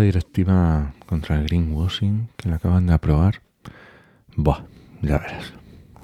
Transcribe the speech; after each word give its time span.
directiva 0.00 0.94
contra 1.06 1.36
el 1.36 1.44
greenwashing 1.44 2.28
que 2.36 2.48
la 2.48 2.56
acaban 2.56 2.86
de 2.86 2.94
aprobar. 2.94 3.42
Buah, 4.36 4.64
ya 5.02 5.18
verás. 5.18 5.52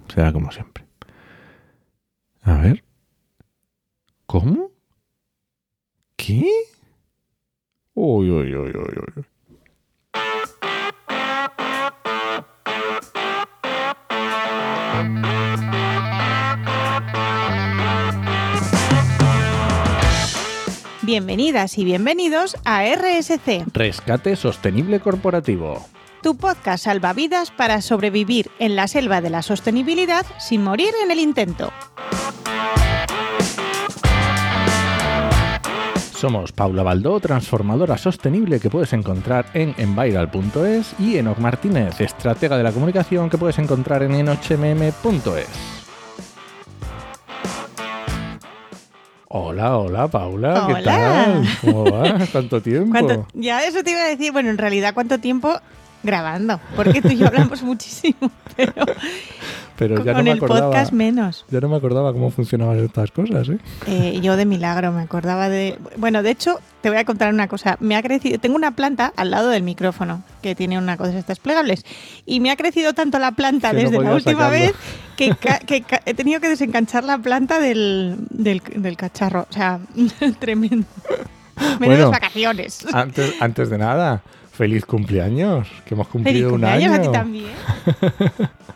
Será 0.08 0.32
como 0.32 0.50
siempre. 0.50 0.84
A 2.42 2.54
ver. 2.58 2.84
¿Cómo? 4.26 4.70
¿Qué? 6.16 6.44
Uy, 7.94 8.30
uy, 8.30 8.54
uy, 8.54 8.72
uy, 8.74 9.02
uy. 9.16 9.24
Bienvenidas 21.06 21.78
y 21.78 21.84
bienvenidos 21.84 22.56
a 22.64 22.82
RSC, 22.84 23.64
Rescate 23.72 24.34
Sostenible 24.34 24.98
Corporativo. 24.98 25.86
tu 26.20 26.36
podcast 26.36 26.82
salvavidas 26.82 27.52
para 27.52 27.80
sobrevivir 27.80 28.50
en 28.58 28.74
la 28.74 28.88
selva 28.88 29.20
de 29.20 29.30
la 29.30 29.42
sostenibilidad 29.42 30.26
sin 30.40 30.64
morir 30.64 30.88
en 31.04 31.12
el 31.12 31.20
intento. 31.20 31.70
Somos 36.16 36.50
Paula 36.50 36.82
Baldó, 36.82 37.20
transformadora 37.20 37.98
sostenible 37.98 38.58
que 38.58 38.68
puedes 38.68 38.92
encontrar 38.92 39.46
en 39.54 39.76
enviral.es 39.78 40.96
y 40.98 41.18
Enoc 41.18 41.38
Martínez, 41.38 42.00
estratega 42.00 42.56
de 42.56 42.64
la 42.64 42.72
comunicación 42.72 43.30
que 43.30 43.38
puedes 43.38 43.60
encontrar 43.60 44.02
en 44.02 44.12
enochmm.es. 44.12 45.75
Hola, 49.38 49.76
hola 49.76 50.08
Paula, 50.08 50.64
¿qué 50.66 50.82
tal? 50.82 51.46
¿Cómo 51.60 51.84
vas? 51.90 52.30
¿Cuánto 52.30 52.62
tiempo? 52.62 52.90
¿Cuánto- 52.90 53.26
ya 53.34 53.62
eso 53.64 53.82
te 53.84 53.90
iba 53.90 54.00
a 54.00 54.06
decir, 54.08 54.32
bueno, 54.32 54.48
en 54.48 54.56
realidad, 54.56 54.94
¿cuánto 54.94 55.18
tiempo 55.18 55.60
grabando? 56.02 56.58
Porque 56.74 57.02
tú 57.02 57.08
y 57.08 57.18
yo 57.18 57.26
hablamos 57.26 57.62
muchísimo, 57.62 58.30
pero 58.56 58.72
Pero 59.78 60.02
ya 60.04 60.12
no 60.12 60.16
con 60.18 60.24
me 60.24 60.30
el 60.32 60.36
acordaba. 60.38 60.66
podcast 60.70 60.92
menos. 60.92 61.44
Ya 61.50 61.60
no 61.60 61.68
me 61.68 61.76
acordaba 61.76 62.12
cómo 62.12 62.30
funcionaban 62.30 62.78
estas 62.82 63.10
cosas, 63.10 63.48
¿eh? 63.48 63.58
Eh, 63.86 64.20
yo 64.22 64.36
de 64.36 64.46
milagro 64.46 64.90
me 64.92 65.02
acordaba 65.02 65.48
de... 65.48 65.78
Bueno, 65.98 66.22
de 66.22 66.30
hecho, 66.30 66.58
te 66.80 66.88
voy 66.88 66.98
a 66.98 67.04
contar 67.04 67.32
una 67.32 67.46
cosa. 67.48 67.76
Me 67.80 67.94
ha 67.96 68.02
crecido... 68.02 68.38
Tengo 68.38 68.56
una 68.56 68.70
planta 68.70 69.12
al 69.16 69.30
lado 69.30 69.50
del 69.50 69.62
micrófono 69.62 70.22
que 70.42 70.54
tiene 70.54 70.78
una 70.78 70.96
cosa 70.96 71.10
de 71.12 71.18
estas 71.18 71.38
plegables. 71.40 71.84
Y 72.24 72.40
me 72.40 72.50
ha 72.50 72.56
crecido 72.56 72.94
tanto 72.94 73.18
la 73.18 73.32
planta 73.32 73.70
Que 73.72 73.82
no 73.84 73.90
desde 73.90 74.02
la 74.02 74.14
última 74.14 74.32
sacarlo. 74.44 74.50
vez 74.58 74.72
que, 75.16 75.34
que 75.66 75.84
he 76.06 76.14
tenido 76.14 76.40
que 76.40 76.48
desenganchar 76.48 77.04
la 77.04 77.18
planta 77.18 77.60
del, 77.60 78.16
del, 78.30 78.62
del 78.76 78.96
cacharro. 78.96 79.46
O 79.50 79.52
sea, 79.52 79.78
tremendo. 80.38 80.86
Menudas 81.56 81.78
Bueno. 81.80 82.10
vacaciones. 82.10 82.86
Antes, 82.92 83.34
antes 83.40 83.68
de 83.70 83.78
nada, 83.78 84.22
feliz 84.52 84.84
cumpleaños, 84.86 85.68
que 85.84 85.94
hemos 85.94 86.06
Feliz 86.08 86.12
cumplido 86.24 86.46
un 86.48 86.60
cumpleaños 86.60 86.92
año. 86.92 87.02
a 87.02 87.06
ti 87.06 87.12
también. 87.12 87.46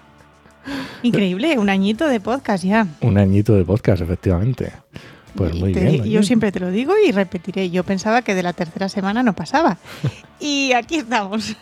Increíble, 1.03 1.59
un 1.59 1.69
añito 1.69 2.07
de 2.09 2.21
podcast 2.21 2.65
ya. 2.65 2.87
Un 3.01 3.19
añito 3.19 3.55
de 3.55 3.65
podcast, 3.65 4.03
efectivamente. 4.03 4.73
Pues 5.35 5.55
muy 5.55 5.73
te- 5.73 5.81
bien. 5.81 6.05
Yo 6.05 6.23
siempre 6.23 6.51
te 6.53 6.59
lo 6.61 6.71
digo 6.71 6.93
y 7.07 7.13
repetiré. 7.13 7.71
Yo 7.71 7.85
pensaba 7.85 8.23
que 8.23 8.35
de 8.35 8.43
la 8.43 8.53
tercera 8.53 8.89
semana 8.89 9.23
no 9.23 9.33
pasaba. 9.33 9.79
Y 10.41 10.73
aquí 10.73 10.97
estamos. 10.97 11.55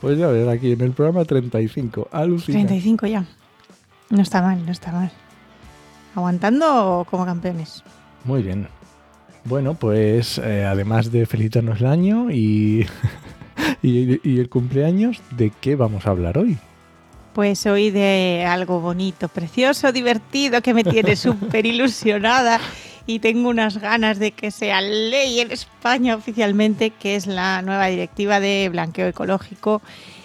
Pues 0.00 0.18
ya 0.18 0.26
ves, 0.28 0.48
aquí 0.48 0.72
en 0.72 0.80
el 0.80 0.92
programa 0.92 1.24
35, 1.24 2.08
alucina. 2.10 2.58
35 2.58 3.06
ya. 3.06 3.24
No 4.08 4.22
está 4.22 4.42
mal, 4.42 4.64
no 4.66 4.72
está 4.72 4.90
mal. 4.92 5.12
Aguantando 6.14 7.06
como 7.08 7.24
campeones. 7.24 7.84
Muy 8.24 8.42
bien. 8.42 8.66
Bueno, 9.44 9.74
pues 9.74 10.38
eh, 10.38 10.64
además 10.66 11.12
de 11.12 11.24
felicitarnos 11.26 11.80
el 11.80 11.86
año 11.86 12.30
y, 12.30 12.86
y, 13.82 14.28
y 14.28 14.38
el 14.40 14.48
cumpleaños, 14.48 15.22
¿de 15.36 15.52
qué 15.60 15.76
vamos 15.76 16.06
a 16.06 16.10
hablar 16.10 16.38
hoy? 16.38 16.58
Pues 17.32 17.64
hoy 17.66 17.90
de 17.90 18.44
algo 18.46 18.80
bonito, 18.80 19.28
precioso, 19.28 19.92
divertido, 19.92 20.62
que 20.62 20.74
me 20.74 20.84
tiene 20.84 21.14
súper 21.16 21.64
ilusionada 21.66 22.60
y 23.06 23.20
tengo 23.20 23.48
unas 23.48 23.78
ganas 23.78 24.18
de 24.18 24.32
que 24.32 24.50
sea 24.50 24.80
ley 24.80 25.40
en 25.40 25.50
España 25.50 26.16
oficialmente, 26.16 26.90
que 26.90 27.16
es 27.16 27.26
la 27.26 27.62
nueva 27.62 27.86
directiva 27.86 28.40
de 28.40 28.68
blanqueo 28.70 29.08
ecológico, 29.08 29.80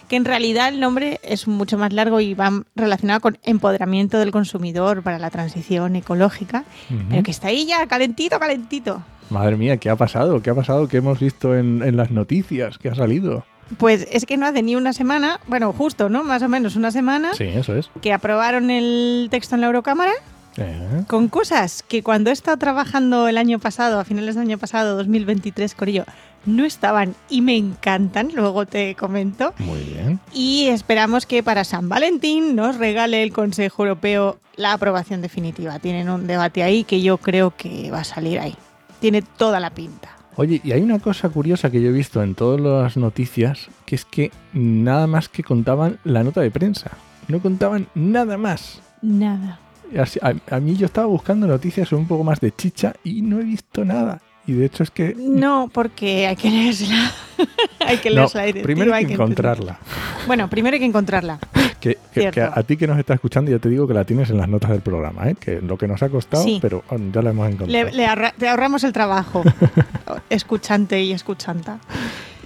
que 0.07 0.15
en 0.15 0.25
realidad 0.25 0.69
el 0.69 0.79
nombre 0.79 1.19
es 1.23 1.47
mucho 1.47 1.77
más 1.77 1.93
largo 1.93 2.19
y 2.19 2.33
va 2.33 2.63
relacionado 2.75 3.21
con 3.21 3.37
empoderamiento 3.43 4.19
del 4.19 4.31
consumidor 4.31 5.03
para 5.03 5.19
la 5.19 5.29
transición 5.29 5.95
ecológica, 5.95 6.63
pero 7.09 7.23
que 7.23 7.31
está 7.31 7.47
ahí 7.47 7.65
ya, 7.65 7.87
calentito, 7.87 8.39
calentito. 8.39 9.01
Madre 9.29 9.57
mía, 9.57 9.77
¿qué 9.77 9.89
ha 9.89 9.95
pasado? 9.95 10.41
¿Qué 10.43 10.51
ha 10.51 10.55
pasado? 10.55 10.87
¿Qué 10.87 10.97
hemos 10.97 11.19
visto 11.19 11.55
en, 11.55 11.81
en 11.81 11.97
las 11.97 12.11
noticias? 12.11 12.77
¿Qué 12.77 12.89
ha 12.89 12.95
salido? 12.95 13.43
Pues 13.77 14.07
es 14.11 14.25
que 14.25 14.37
no 14.37 14.45
hace 14.45 14.61
ni 14.61 14.75
una 14.75 14.93
semana, 14.93 15.39
bueno, 15.47 15.73
justo, 15.73 16.07
¿no? 16.09 16.23
Más 16.23 16.41
o 16.43 16.49
menos 16.49 16.75
una 16.75 16.91
semana, 16.91 17.33
Sí, 17.33 17.45
eso 17.45 17.75
es. 17.75 17.89
que 18.01 18.13
aprobaron 18.13 18.69
el 18.69 19.27
texto 19.31 19.55
en 19.55 19.61
la 19.61 19.67
Eurocámara 19.67 20.13
Eh, 20.57 21.03
con 21.07 21.27
cosas 21.27 21.83
que 21.83 22.01
cuando 22.01 22.29
he 22.29 22.33
estado 22.33 22.57
trabajando 22.57 23.27
el 23.27 23.37
año 23.37 23.59
pasado, 23.59 23.99
a 23.99 24.05
finales 24.05 24.35
del 24.35 24.43
año 24.45 24.57
pasado, 24.57 24.95
2023, 24.97 25.75
con 25.75 25.89
ello, 25.89 26.05
no 26.45 26.63
estaban 26.63 27.15
y 27.27 27.41
me 27.41 27.57
encantan, 27.57 28.29
luego 28.35 28.65
te 28.67 28.95
comento. 28.95 29.53
muy 29.57 29.81
bien. 29.81 30.19
Y 30.31 30.67
esperamos 30.67 31.25
que 31.25 31.41
para 31.43 31.63
San 31.63 31.89
Valentín 31.89 32.55
nos 32.55 32.77
regale 32.77 33.23
el 33.23 33.33
Consejo 33.33 33.83
Europeo 33.83 34.37
la 34.55 34.71
aprobación 34.73 35.21
definitiva. 35.21 35.79
Tienen 35.79 36.09
un 36.09 36.27
debate 36.27 36.61
ahí 36.63 36.83
que 36.85 37.01
yo 37.01 37.17
creo 37.17 37.51
que 37.57 37.89
va 37.91 38.01
a 38.01 38.03
salir 38.05 38.39
ahí. 38.39 38.55
Tiene 39.01 39.23
toda 39.23 39.59
la 39.59 39.71
pinta. 39.71 40.09
Oye, 40.37 40.59
y 40.63 40.71
hay 40.73 40.81
una 40.81 40.99
cosa 40.99 41.29
curiosa 41.29 41.69
que 41.71 41.81
yo 41.81 41.89
he 41.89 41.93
visto 41.93 42.21
en 42.21 42.35
todas 42.35 42.59
las 42.59 42.97
noticias, 42.97 43.69
que 43.85 43.95
es 43.95 44.03
que 44.05 44.31
nada 44.53 45.07
más 45.07 45.29
que 45.29 45.43
contaban 45.43 45.97
la 46.03 46.23
nota 46.23 46.41
de 46.41 46.51
prensa. 46.51 46.91
No 47.27 47.39
contaban 47.39 47.87
nada 47.95 48.37
más. 48.37 48.81
Nada. 49.01 49.59
Así- 49.97 50.19
A, 50.21 50.33
a 50.55 50.59
mí 50.59 50.75
yo 50.75 50.87
estaba 50.87 51.07
buscando 51.07 51.47
noticias 51.47 51.91
un 51.93 52.05
poco 52.07 52.23
más 52.23 52.39
de 52.41 52.51
chicha 52.51 52.93
y 53.03 53.21
no 53.21 53.39
he 53.39 53.43
visto 53.43 53.85
nada. 53.85 54.21
Y 54.47 54.53
de 54.53 54.65
hecho 54.65 54.83
es 54.83 54.91
que... 54.91 55.15
No, 55.17 55.69
porque 55.73 56.27
hay 56.27 56.35
que 56.35 56.49
leérsela. 56.51 57.11
hay 57.79 57.97
que 57.97 58.09
No, 58.09 58.15
leerse 58.17 58.37
la 58.37 58.43
directiva. 58.45 58.65
primero 58.65 58.93
hay 58.93 59.05
que 59.05 59.13
encontrarla. 59.13 59.79
Bueno, 60.27 60.49
primero 60.49 60.75
hay 60.75 60.79
que 60.79 60.85
encontrarla. 60.85 61.39
Que, 61.85 61.99
que- 62.13 62.21
Cierto. 62.21 62.31
que 62.33 62.41
a, 62.41 62.51
a 62.55 62.63
ti 62.63 62.77
que 62.77 62.87
nos 62.87 62.97
estás 62.97 63.15
escuchando 63.15 63.51
ya 63.51 63.59
te 63.59 63.69
digo 63.69 63.87
que 63.87 63.93
la 63.93 64.05
tienes 64.05 64.31
en 64.31 64.37
las 64.37 64.49
notas 64.49 64.71
del 64.71 64.81
programa, 64.81 65.29
¿eh? 65.29 65.35
que 65.39 65.61
lo 65.61 65.77
que 65.77 65.87
nos 65.87 66.01
ha 66.01 66.09
costado, 66.09 66.43
Sí. 66.43 66.57
pero 66.59 66.83
ah, 66.89 66.95
ya 67.13 67.21
la 67.21 67.29
hemos 67.29 67.47
encontrado. 67.47 67.91
le 67.91 68.05
ahorra- 68.07 68.33
te 68.35 68.47
ahorramos 68.49 68.83
el 68.85 68.91
trabajo, 68.91 69.43
escuchante 70.31 70.99
y 71.01 71.11
escuchanta. 71.11 71.79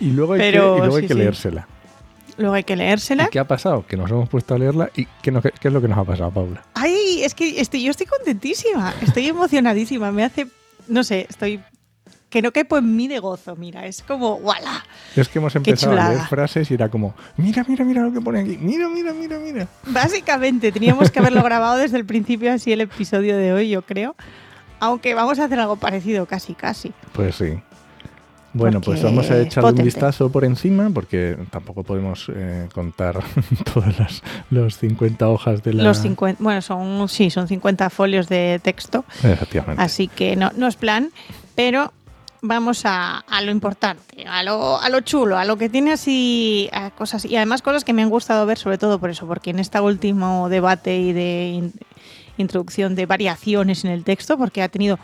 y 0.01 0.11
luego 0.11 0.33
hay 0.33 0.39
pero 0.39 0.73
que, 0.73 0.77
y 0.77 0.81
luego 0.81 0.95
hay 0.97 1.07
sí, 1.07 1.13
leérsela. 1.13 1.67
Luego 2.38 2.55
hay 2.55 2.63
que 2.65 2.73
¿Y 2.73 2.77
leérsela. 2.77 3.27
qué 3.27 3.39
ha 3.39 3.47
pasado? 3.47 3.85
Que 3.88 3.95
nos 3.95 4.09
hemos 4.11 4.27
puesto 4.27 4.55
a 4.55 4.57
leerla 4.59 4.89
y 4.95 5.05
¿qué, 5.21 5.31
nos- 5.31 5.43
qué 5.43 5.67
es 5.67 5.73
lo 5.73 5.81
que 5.81 5.88
nos 5.88 5.97
ha 5.97 6.03
pasado, 6.03 6.31
Paula? 6.31 6.63
Ay, 6.73 7.21
es 7.23 7.33
que 7.33 7.61
estoy, 7.61 7.83
yo 7.83 7.91
estoy 7.91 8.07
contentísima, 8.07 8.93
estoy 9.01 9.27
emocionadísima. 9.27 10.11
Me 10.11 10.23
hace, 10.25 10.47
no 10.89 11.03
sé, 11.05 11.27
estoy 11.29 11.61
que 12.29 12.41
no 12.41 12.51
quepo 12.51 12.78
en 12.78 12.95
mí 12.95 13.07
de 13.07 13.19
gozo. 13.19 13.56
Mira, 13.56 13.85
es 13.85 14.01
como, 14.03 14.35
¡wala! 14.35 14.85
Es 15.16 15.28
que 15.29 15.40
hemos 15.40 15.56
empezado 15.56 16.00
a 16.00 16.09
leer 16.09 16.22
frases 16.28 16.69
y 16.72 16.75
era 16.75 16.90
como, 16.90 17.16
mira, 17.38 17.66
mira, 17.67 17.84
mira 17.84 18.01
lo 18.03 18.13
que 18.13 18.22
pone 18.22 18.41
aquí, 18.41 18.57
mira, 18.59 18.88
mira, 18.88 19.13
mira, 19.13 19.40
mira. 19.40 19.67
Básicamente, 19.88 20.72
teníamos 20.72 21.12
que 21.12 21.19
haberlo 21.19 21.44
grabado 21.44 21.78
desde 21.78 21.97
el 21.97 22.06
principio, 22.06 22.53
así 22.53 22.72
el 22.72 22.81
episodio 22.81 23.38
de 23.38 23.53
hoy, 23.53 23.69
yo 23.69 23.81
creo. 23.81 24.16
Aunque 24.79 25.13
vamos 25.13 25.39
a 25.39 25.45
hacer 25.45 25.59
algo 25.59 25.75
parecido, 25.75 26.25
casi, 26.25 26.53
casi. 26.53 26.94
Pues 27.13 27.35
sí. 27.35 27.59
Bueno, 28.53 28.81
pues 28.81 29.03
vamos 29.03 29.29
a 29.29 29.39
echarle 29.39 29.72
un 29.72 29.84
vistazo 29.84 30.31
por 30.31 30.44
encima 30.44 30.89
porque 30.89 31.38
tampoco 31.51 31.84
podemos 31.84 32.31
eh, 32.34 32.68
contar 32.73 33.22
todas 33.73 34.00
las 34.00 34.23
los 34.50 34.78
50 34.78 35.28
hojas 35.29 35.62
de 35.62 35.73
la... 35.73 35.84
Los 35.84 36.00
50, 36.00 36.41
bueno, 36.41 36.62
son, 36.62 37.07
sí, 37.09 37.29
son 37.29 37.47
50 37.47 37.89
folios 37.92 38.27
de 38.27 38.59
texto. 38.63 39.06
Efectivamente. 39.24 39.81
Así 39.81 40.07
que 40.07 40.36
no, 40.36 40.51
no 40.56 40.68
es 40.68 40.77
plan, 40.77 41.12
pero 41.53 41.94
vamos 42.41 42.86
a, 42.86 43.19
a 43.19 43.41
lo 43.41 43.51
importante, 43.51 44.25
a 44.27 44.44
lo, 44.44 44.80
a 44.80 44.89
lo 44.89 45.01
chulo, 45.01 45.38
a 45.38 45.45
lo 45.45 45.57
que 45.57 45.69
tiene 45.69 45.91
así 45.94 46.69
a 46.71 46.89
cosas 46.91 47.25
y 47.25 47.36
además 47.36 47.62
cosas 47.62 47.83
que 47.83 47.94
me 47.94 48.01
han 48.01 48.09
gustado 48.09 48.45
ver 48.45 48.57
sobre 48.57 48.77
todo 48.77 49.00
por 49.00 49.09
eso, 49.09 49.27
porque 49.27 49.50
en 49.50 49.59
este 49.59 49.80
último 49.80 50.47
debate 50.50 50.97
y 50.97 51.12
de 51.13 51.50
in- 51.53 51.74
introducción 52.38 52.95
de 52.95 53.06
variaciones 53.06 53.83
en 53.83 53.91
el 53.91 54.03
texto, 54.03 54.38
porque 54.38 54.62
ha 54.62 54.69
tenido 54.69 54.97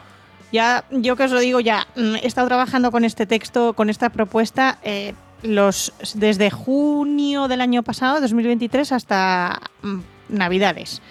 ya, 0.51 0.85
yo 0.91 1.15
que 1.17 1.23
os 1.23 1.31
lo 1.31 1.39
digo 1.39 1.59
ya, 1.59 1.87
mm, 1.95 2.15
he 2.15 2.27
estado 2.27 2.47
trabajando 2.47 2.91
con 2.91 3.03
este 3.03 3.25
texto, 3.25 3.73
con 3.73 3.89
esta 3.89 4.09
propuesta, 4.09 4.79
eh, 4.83 5.13
los 5.43 5.91
desde 6.13 6.49
junio 6.49 7.47
del 7.49 7.59
año 7.61 7.83
pasado, 7.83 8.21
2023, 8.21 8.93
hasta 8.93 9.59
mm, 9.81 9.99
Navidades. 10.29 11.01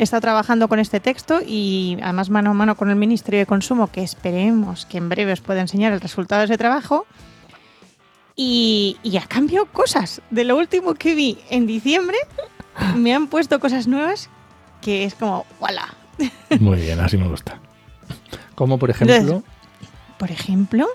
He 0.00 0.02
estado 0.02 0.22
trabajando 0.22 0.66
con 0.66 0.78
este 0.78 0.98
texto 0.98 1.40
y 1.46 1.98
además 2.02 2.30
mano 2.30 2.52
a 2.52 2.54
mano 2.54 2.74
con 2.74 2.88
el 2.88 2.96
Ministerio 2.96 3.38
de 3.38 3.44
Consumo, 3.44 3.88
que 3.88 4.02
esperemos 4.02 4.86
que 4.86 4.96
en 4.96 5.10
breve 5.10 5.30
os 5.30 5.42
pueda 5.42 5.60
enseñar 5.60 5.92
el 5.92 6.00
resultado 6.00 6.38
de 6.40 6.46
ese 6.46 6.56
trabajo. 6.56 7.04
Y, 8.34 8.96
y 9.02 9.18
ha 9.18 9.26
cambiado 9.26 9.66
cosas. 9.66 10.22
De 10.30 10.44
lo 10.44 10.56
último 10.56 10.94
que 10.94 11.14
vi 11.14 11.36
en 11.50 11.66
diciembre, 11.66 12.16
me 12.96 13.14
han 13.14 13.26
puesto 13.26 13.60
cosas 13.60 13.86
nuevas 13.88 14.30
que 14.80 15.04
es 15.04 15.14
como, 15.14 15.44
¡wala! 15.60 15.94
Muy 16.60 16.80
bien, 16.80 16.98
así 17.00 17.18
me 17.18 17.28
gusta. 17.28 17.60
Como 18.54 18.78
por 18.78 18.88
ejemplo, 18.88 19.42
Por 20.16 20.30
ejemplo, 20.30 20.86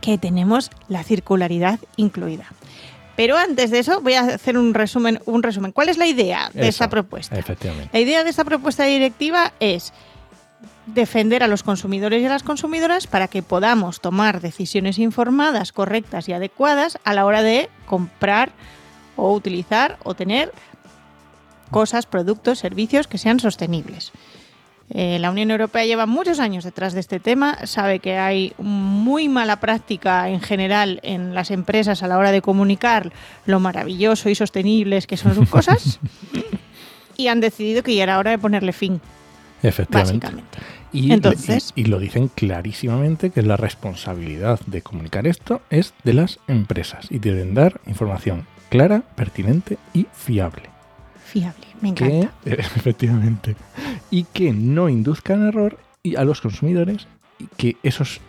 que 0.00 0.16
tenemos 0.16 0.70
la 0.86 1.02
circularidad 1.02 1.80
incluida. 1.96 2.44
Pero 3.16 3.36
antes 3.36 3.70
de 3.70 3.78
eso 3.78 4.00
voy 4.00 4.14
a 4.14 4.20
hacer 4.20 4.56
un 4.56 4.74
resumen. 4.74 5.20
Un 5.26 5.42
resumen. 5.42 5.72
¿Cuál 5.72 5.88
es 5.88 5.98
la 5.98 6.06
idea 6.06 6.50
de 6.54 6.68
esta 6.68 6.88
propuesta? 6.88 7.38
Efectivamente. 7.38 7.90
La 7.92 8.00
idea 8.00 8.24
de 8.24 8.30
esta 8.30 8.44
propuesta 8.44 8.84
directiva 8.84 9.52
es 9.60 9.92
defender 10.86 11.42
a 11.42 11.48
los 11.48 11.62
consumidores 11.62 12.22
y 12.22 12.26
a 12.26 12.30
las 12.30 12.42
consumidoras 12.42 13.06
para 13.06 13.28
que 13.28 13.42
podamos 13.42 14.00
tomar 14.00 14.40
decisiones 14.40 14.98
informadas, 14.98 15.72
correctas 15.72 16.28
y 16.28 16.32
adecuadas 16.32 16.98
a 17.04 17.14
la 17.14 17.24
hora 17.24 17.42
de 17.42 17.68
comprar 17.86 18.50
o 19.16 19.32
utilizar 19.32 19.98
o 20.02 20.14
tener 20.14 20.52
cosas, 21.70 22.06
productos, 22.06 22.58
servicios 22.58 23.06
que 23.06 23.18
sean 23.18 23.40
sostenibles. 23.40 24.12
Eh, 24.94 25.18
la 25.18 25.30
Unión 25.30 25.50
Europea 25.50 25.86
lleva 25.86 26.04
muchos 26.06 26.38
años 26.38 26.64
detrás 26.64 26.92
de 26.92 27.00
este 27.00 27.18
tema, 27.18 27.66
sabe 27.66 27.98
que 27.98 28.18
hay 28.18 28.52
muy 28.58 29.28
mala 29.28 29.58
práctica 29.58 30.28
en 30.28 30.40
general 30.40 31.00
en 31.02 31.34
las 31.34 31.50
empresas 31.50 32.02
a 32.02 32.08
la 32.08 32.18
hora 32.18 32.30
de 32.30 32.42
comunicar 32.42 33.10
lo 33.46 33.58
maravilloso 33.58 34.28
y 34.28 34.34
sostenibles 34.34 35.06
que 35.06 35.16
son 35.16 35.34
sus 35.34 35.48
cosas 35.56 35.98
y 37.16 37.28
han 37.28 37.40
decidido 37.40 37.82
que 37.82 37.94
ya 37.94 38.02
era 38.02 38.18
hora 38.18 38.32
de 38.32 38.38
ponerle 38.38 38.72
fin, 38.72 39.00
Efectivamente. 39.62 40.26
básicamente. 40.26 40.58
Y, 40.92 41.12
Entonces- 41.12 41.72
y- 41.74 41.82
y 41.82 41.84
lo 41.86 41.98
dicen 41.98 42.28
clarísimamente 42.28 43.30
que 43.30 43.40
la 43.40 43.56
responsabilidad 43.56 44.60
de 44.66 44.82
comunicar 44.82 45.26
esto 45.26 45.62
es 45.70 45.94
de 46.04 46.12
las 46.12 46.38
empresas 46.48 47.06
y 47.10 47.18
deben 47.18 47.54
dar 47.54 47.80
información 47.86 48.46
clara, 48.68 49.02
pertinente 49.16 49.78
y 49.94 50.06
fiable. 50.12 50.64
Fiable, 51.24 51.66
me 51.80 51.94
Que, 51.94 52.04
encanta. 52.04 52.30
efectivamente. 52.44 53.56
Y 54.12 54.22
que 54.24 54.52
no 54.52 54.88
induzcan 54.88 55.48
error 55.48 55.78
a 56.16 56.24
los 56.24 56.40
consumidores 56.40 57.08
y 57.40 57.46
que 57.56 57.76
esos, 57.82 58.20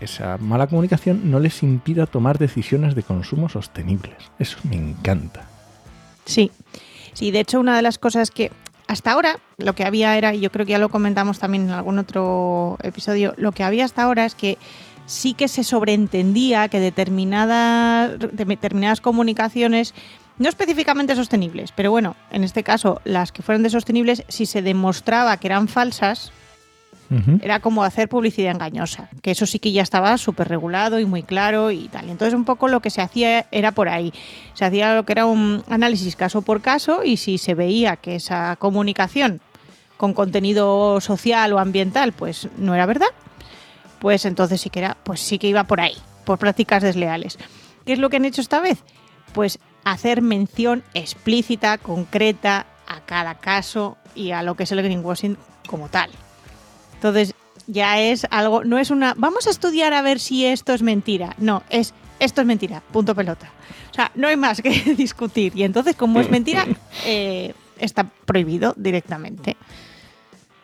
esa 0.00 0.38
mala 0.38 0.66
comunicación 0.68 1.30
no 1.30 1.38
les 1.40 1.62
impida 1.62 2.06
tomar 2.06 2.38
decisiones 2.38 2.94
de 2.94 3.02
consumo 3.02 3.48
sostenibles. 3.50 4.16
Eso 4.38 4.56
me 4.70 4.76
encanta. 4.76 5.46
Sí, 6.24 6.50
sí, 7.12 7.30
de 7.32 7.40
hecho 7.40 7.60
una 7.60 7.76
de 7.76 7.82
las 7.82 7.98
cosas 7.98 8.30
que 8.30 8.50
hasta 8.86 9.12
ahora 9.12 9.40
lo 9.58 9.74
que 9.74 9.84
había 9.84 10.16
era, 10.16 10.32
y 10.34 10.40
yo 10.40 10.50
creo 10.52 10.64
que 10.64 10.72
ya 10.72 10.78
lo 10.78 10.88
comentamos 10.90 11.38
también 11.38 11.64
en 11.64 11.70
algún 11.70 11.98
otro 11.98 12.78
episodio, 12.82 13.34
lo 13.36 13.52
que 13.52 13.64
había 13.64 13.84
hasta 13.84 14.02
ahora 14.04 14.24
es 14.24 14.34
que 14.34 14.58
sí 15.06 15.34
que 15.34 15.48
se 15.48 15.64
sobreentendía 15.64 16.68
que 16.68 16.78
determinadas, 16.78 18.18
de- 18.18 18.44
determinadas 18.44 19.00
comunicaciones, 19.00 19.94
no 20.38 20.48
específicamente 20.48 21.14
sostenibles, 21.14 21.72
pero 21.72 21.90
bueno, 21.90 22.16
en 22.30 22.44
este 22.44 22.62
caso 22.62 23.00
las 23.04 23.32
que 23.32 23.42
fueron 23.42 23.62
de 23.62 23.70
sostenibles, 23.70 24.24
si 24.28 24.46
se 24.46 24.62
demostraba 24.62 25.36
que 25.36 25.46
eran 25.48 25.68
falsas, 25.68 26.32
era 27.42 27.60
como 27.60 27.84
hacer 27.84 28.08
publicidad 28.08 28.52
engañosa, 28.52 29.10
que 29.20 29.32
eso 29.32 29.44
sí 29.44 29.58
que 29.58 29.70
ya 29.70 29.82
estaba 29.82 30.16
súper 30.16 30.48
regulado 30.48 30.98
y 30.98 31.04
muy 31.04 31.22
claro 31.22 31.70
y 31.70 31.88
tal. 31.88 32.08
Entonces 32.08 32.32
un 32.32 32.46
poco 32.46 32.68
lo 32.68 32.80
que 32.80 32.88
se 32.88 33.02
hacía 33.02 33.46
era 33.50 33.72
por 33.72 33.90
ahí. 33.90 34.14
Se 34.54 34.64
hacía 34.64 34.94
lo 34.94 35.04
que 35.04 35.12
era 35.12 35.26
un 35.26 35.62
análisis 35.68 36.16
caso 36.16 36.40
por 36.40 36.62
caso 36.62 37.04
y 37.04 37.18
si 37.18 37.36
se 37.36 37.52
veía 37.52 37.96
que 37.96 38.14
esa 38.14 38.56
comunicación 38.56 39.42
con 39.98 40.14
contenido 40.14 41.02
social 41.02 41.52
o 41.52 41.58
ambiental 41.58 42.12
pues 42.12 42.48
no 42.56 42.74
era 42.74 42.86
verdad, 42.86 43.10
pues 43.98 44.24
entonces 44.24 44.60
sí 44.60 44.70
que 44.70 44.78
era, 44.78 44.96
pues 45.04 45.20
sí 45.20 45.38
que 45.38 45.48
iba 45.48 45.64
por 45.64 45.82
ahí, 45.82 45.96
por 46.24 46.38
prácticas 46.38 46.82
desleales. 46.82 47.38
¿Qué 47.84 47.92
es 47.92 47.98
lo 47.98 48.08
que 48.08 48.16
han 48.16 48.24
hecho 48.24 48.40
esta 48.40 48.60
vez? 48.60 48.78
Pues 49.34 49.58
hacer 49.84 50.22
mención 50.22 50.82
explícita, 50.94 51.78
concreta 51.78 52.66
a 52.86 53.00
cada 53.00 53.36
caso 53.36 53.96
y 54.14 54.30
a 54.32 54.42
lo 54.42 54.54
que 54.54 54.64
es 54.64 54.72
el 54.72 54.82
greenwashing 54.82 55.36
como 55.66 55.88
tal. 55.88 56.10
Entonces, 56.94 57.34
ya 57.66 58.00
es 58.00 58.26
algo, 58.30 58.64
no 58.64 58.78
es 58.78 58.90
una, 58.90 59.14
vamos 59.16 59.46
a 59.46 59.50
estudiar 59.50 59.92
a 59.94 60.02
ver 60.02 60.20
si 60.20 60.44
esto 60.46 60.72
es 60.74 60.82
mentira. 60.82 61.34
No, 61.38 61.62
es, 61.70 61.94
esto 62.18 62.40
es 62.40 62.46
mentira, 62.46 62.82
punto 62.92 63.14
pelota. 63.14 63.50
O 63.90 63.94
sea, 63.94 64.10
no 64.14 64.28
hay 64.28 64.36
más 64.36 64.60
que 64.62 64.70
discutir. 64.96 65.52
Y 65.56 65.64
entonces, 65.64 65.96
como 65.96 66.20
es 66.20 66.30
mentira, 66.30 66.66
eh, 67.06 67.54
está 67.78 68.04
prohibido 68.04 68.74
directamente. 68.76 69.56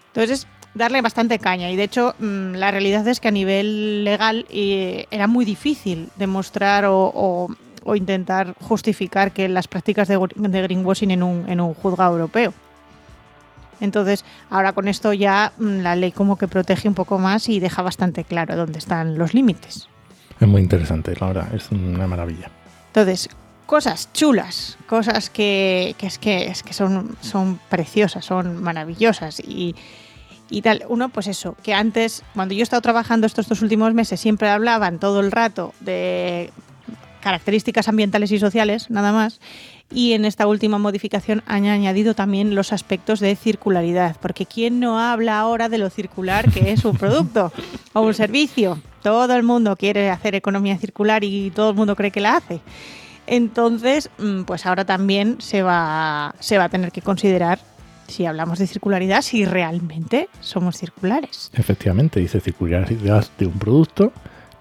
Entonces, 0.08 0.46
darle 0.74 1.00
bastante 1.02 1.38
caña. 1.38 1.70
Y 1.70 1.76
de 1.76 1.84
hecho, 1.84 2.14
mm, 2.18 2.54
la 2.54 2.70
realidad 2.70 3.06
es 3.08 3.20
que 3.20 3.28
a 3.28 3.32
nivel 3.32 4.04
legal 4.04 4.46
eh, 4.50 5.06
era 5.10 5.26
muy 5.26 5.44
difícil 5.44 6.08
demostrar 6.16 6.84
o, 6.86 7.10
o- 7.14 7.48
o 7.88 7.96
intentar 7.96 8.54
justificar 8.60 9.32
que 9.32 9.48
las 9.48 9.66
prácticas 9.66 10.08
de, 10.08 10.18
de 10.36 10.62
greenwashing 10.62 11.10
en 11.10 11.22
un, 11.22 11.48
en 11.48 11.58
un 11.60 11.72
juzgado 11.72 12.12
europeo. 12.12 12.52
Entonces, 13.80 14.26
ahora 14.50 14.72
con 14.72 14.88
esto 14.88 15.14
ya 15.14 15.52
mm, 15.56 15.78
la 15.78 15.96
ley 15.96 16.12
como 16.12 16.36
que 16.36 16.48
protege 16.48 16.86
un 16.86 16.94
poco 16.94 17.18
más 17.18 17.48
y 17.48 17.60
deja 17.60 17.80
bastante 17.80 18.24
claro 18.24 18.56
dónde 18.56 18.78
están 18.78 19.16
los 19.16 19.32
límites. 19.32 19.88
Es 20.38 20.46
muy 20.46 20.60
interesante, 20.60 21.14
la 21.18 21.28
verdad, 21.28 21.54
es 21.54 21.70
una 21.70 22.06
maravilla. 22.06 22.50
Entonces, 22.88 23.30
cosas 23.64 24.12
chulas, 24.12 24.76
cosas 24.86 25.30
que, 25.30 25.94
que 25.96 26.08
es 26.08 26.18
que, 26.18 26.48
es 26.48 26.62
que 26.62 26.74
son, 26.74 27.16
son 27.22 27.58
preciosas, 27.70 28.22
son 28.24 28.62
maravillosas 28.62 29.40
y, 29.40 29.74
y 30.50 30.60
tal. 30.60 30.84
Uno, 30.88 31.08
pues 31.08 31.26
eso, 31.26 31.56
que 31.62 31.72
antes, 31.72 32.22
cuando 32.34 32.52
yo 32.52 32.60
he 32.60 32.62
estado 32.64 32.82
trabajando 32.82 33.26
estos 33.26 33.48
dos 33.48 33.62
últimos 33.62 33.94
meses, 33.94 34.20
siempre 34.20 34.50
hablaban 34.50 34.98
todo 34.98 35.20
el 35.20 35.32
rato 35.32 35.72
de 35.80 36.52
características 37.20 37.88
ambientales 37.88 38.32
y 38.32 38.38
sociales, 38.38 38.90
nada 38.90 39.12
más. 39.12 39.40
Y 39.90 40.12
en 40.12 40.24
esta 40.24 40.46
última 40.46 40.78
modificación 40.78 41.42
han 41.46 41.66
añadido 41.66 42.14
también 42.14 42.54
los 42.54 42.72
aspectos 42.72 43.20
de 43.20 43.34
circularidad, 43.36 44.16
porque 44.20 44.46
¿quién 44.46 44.80
no 44.80 45.00
habla 45.00 45.38
ahora 45.38 45.68
de 45.68 45.78
lo 45.78 45.88
circular 45.88 46.50
que 46.50 46.72
es 46.72 46.84
un 46.84 46.96
producto 46.96 47.52
o 47.94 48.02
un 48.02 48.14
servicio? 48.14 48.80
Todo 49.02 49.34
el 49.34 49.42
mundo 49.42 49.76
quiere 49.76 50.10
hacer 50.10 50.34
economía 50.34 50.76
circular 50.78 51.24
y 51.24 51.50
todo 51.50 51.70
el 51.70 51.76
mundo 51.76 51.96
cree 51.96 52.10
que 52.10 52.20
la 52.20 52.36
hace. 52.36 52.60
Entonces, 53.26 54.10
mm, 54.18 54.42
pues 54.42 54.66
ahora 54.66 54.84
también 54.84 55.36
se 55.40 55.62
va, 55.62 56.34
se 56.40 56.58
va 56.58 56.64
a 56.64 56.68
tener 56.68 56.92
que 56.92 57.02
considerar, 57.02 57.58
si 58.08 58.24
hablamos 58.24 58.58
de 58.58 58.66
circularidad, 58.66 59.22
si 59.22 59.44
realmente 59.44 60.28
somos 60.40 60.76
circulares. 60.76 61.50
Efectivamente, 61.52 62.20
dice 62.20 62.40
circularidad 62.40 63.26
de 63.38 63.46
un 63.46 63.58
producto 63.58 64.12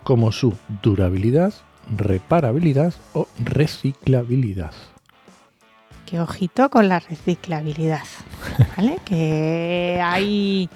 como 0.04 0.32
su 0.32 0.54
durabilidad, 0.84 1.54
reparabilidad 1.96 2.94
o 3.14 3.28
reciclabilidad. 3.40 4.72
Que 6.06 6.20
ojito 6.20 6.70
con 6.70 6.88
la 6.88 7.00
reciclabilidad, 7.00 8.04
¿vale? 8.78 9.00
que 9.06 10.02
hay... 10.04 10.70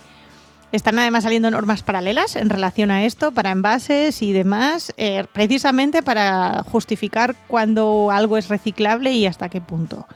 Están 0.72 0.98
además 1.00 1.26
saliendo 1.26 1.52
normas 1.52 1.84
paralelas 1.84 2.38
en 2.38 2.50
relación 2.50 2.92
a 2.92 3.04
esto, 3.04 3.34
para 3.34 3.52
envases 3.52 4.22
y 4.22 4.32
demás, 4.32 4.94
eh, 4.96 5.26
precisamente 5.34 6.02
para 6.02 6.64
justificar 6.64 7.36
cuándo 7.48 8.10
algo 8.10 8.38
es 8.38 8.48
reciclable 8.48 9.12
y 9.12 9.26
hasta 9.26 9.50
qué 9.50 9.60
punto. 9.60 10.08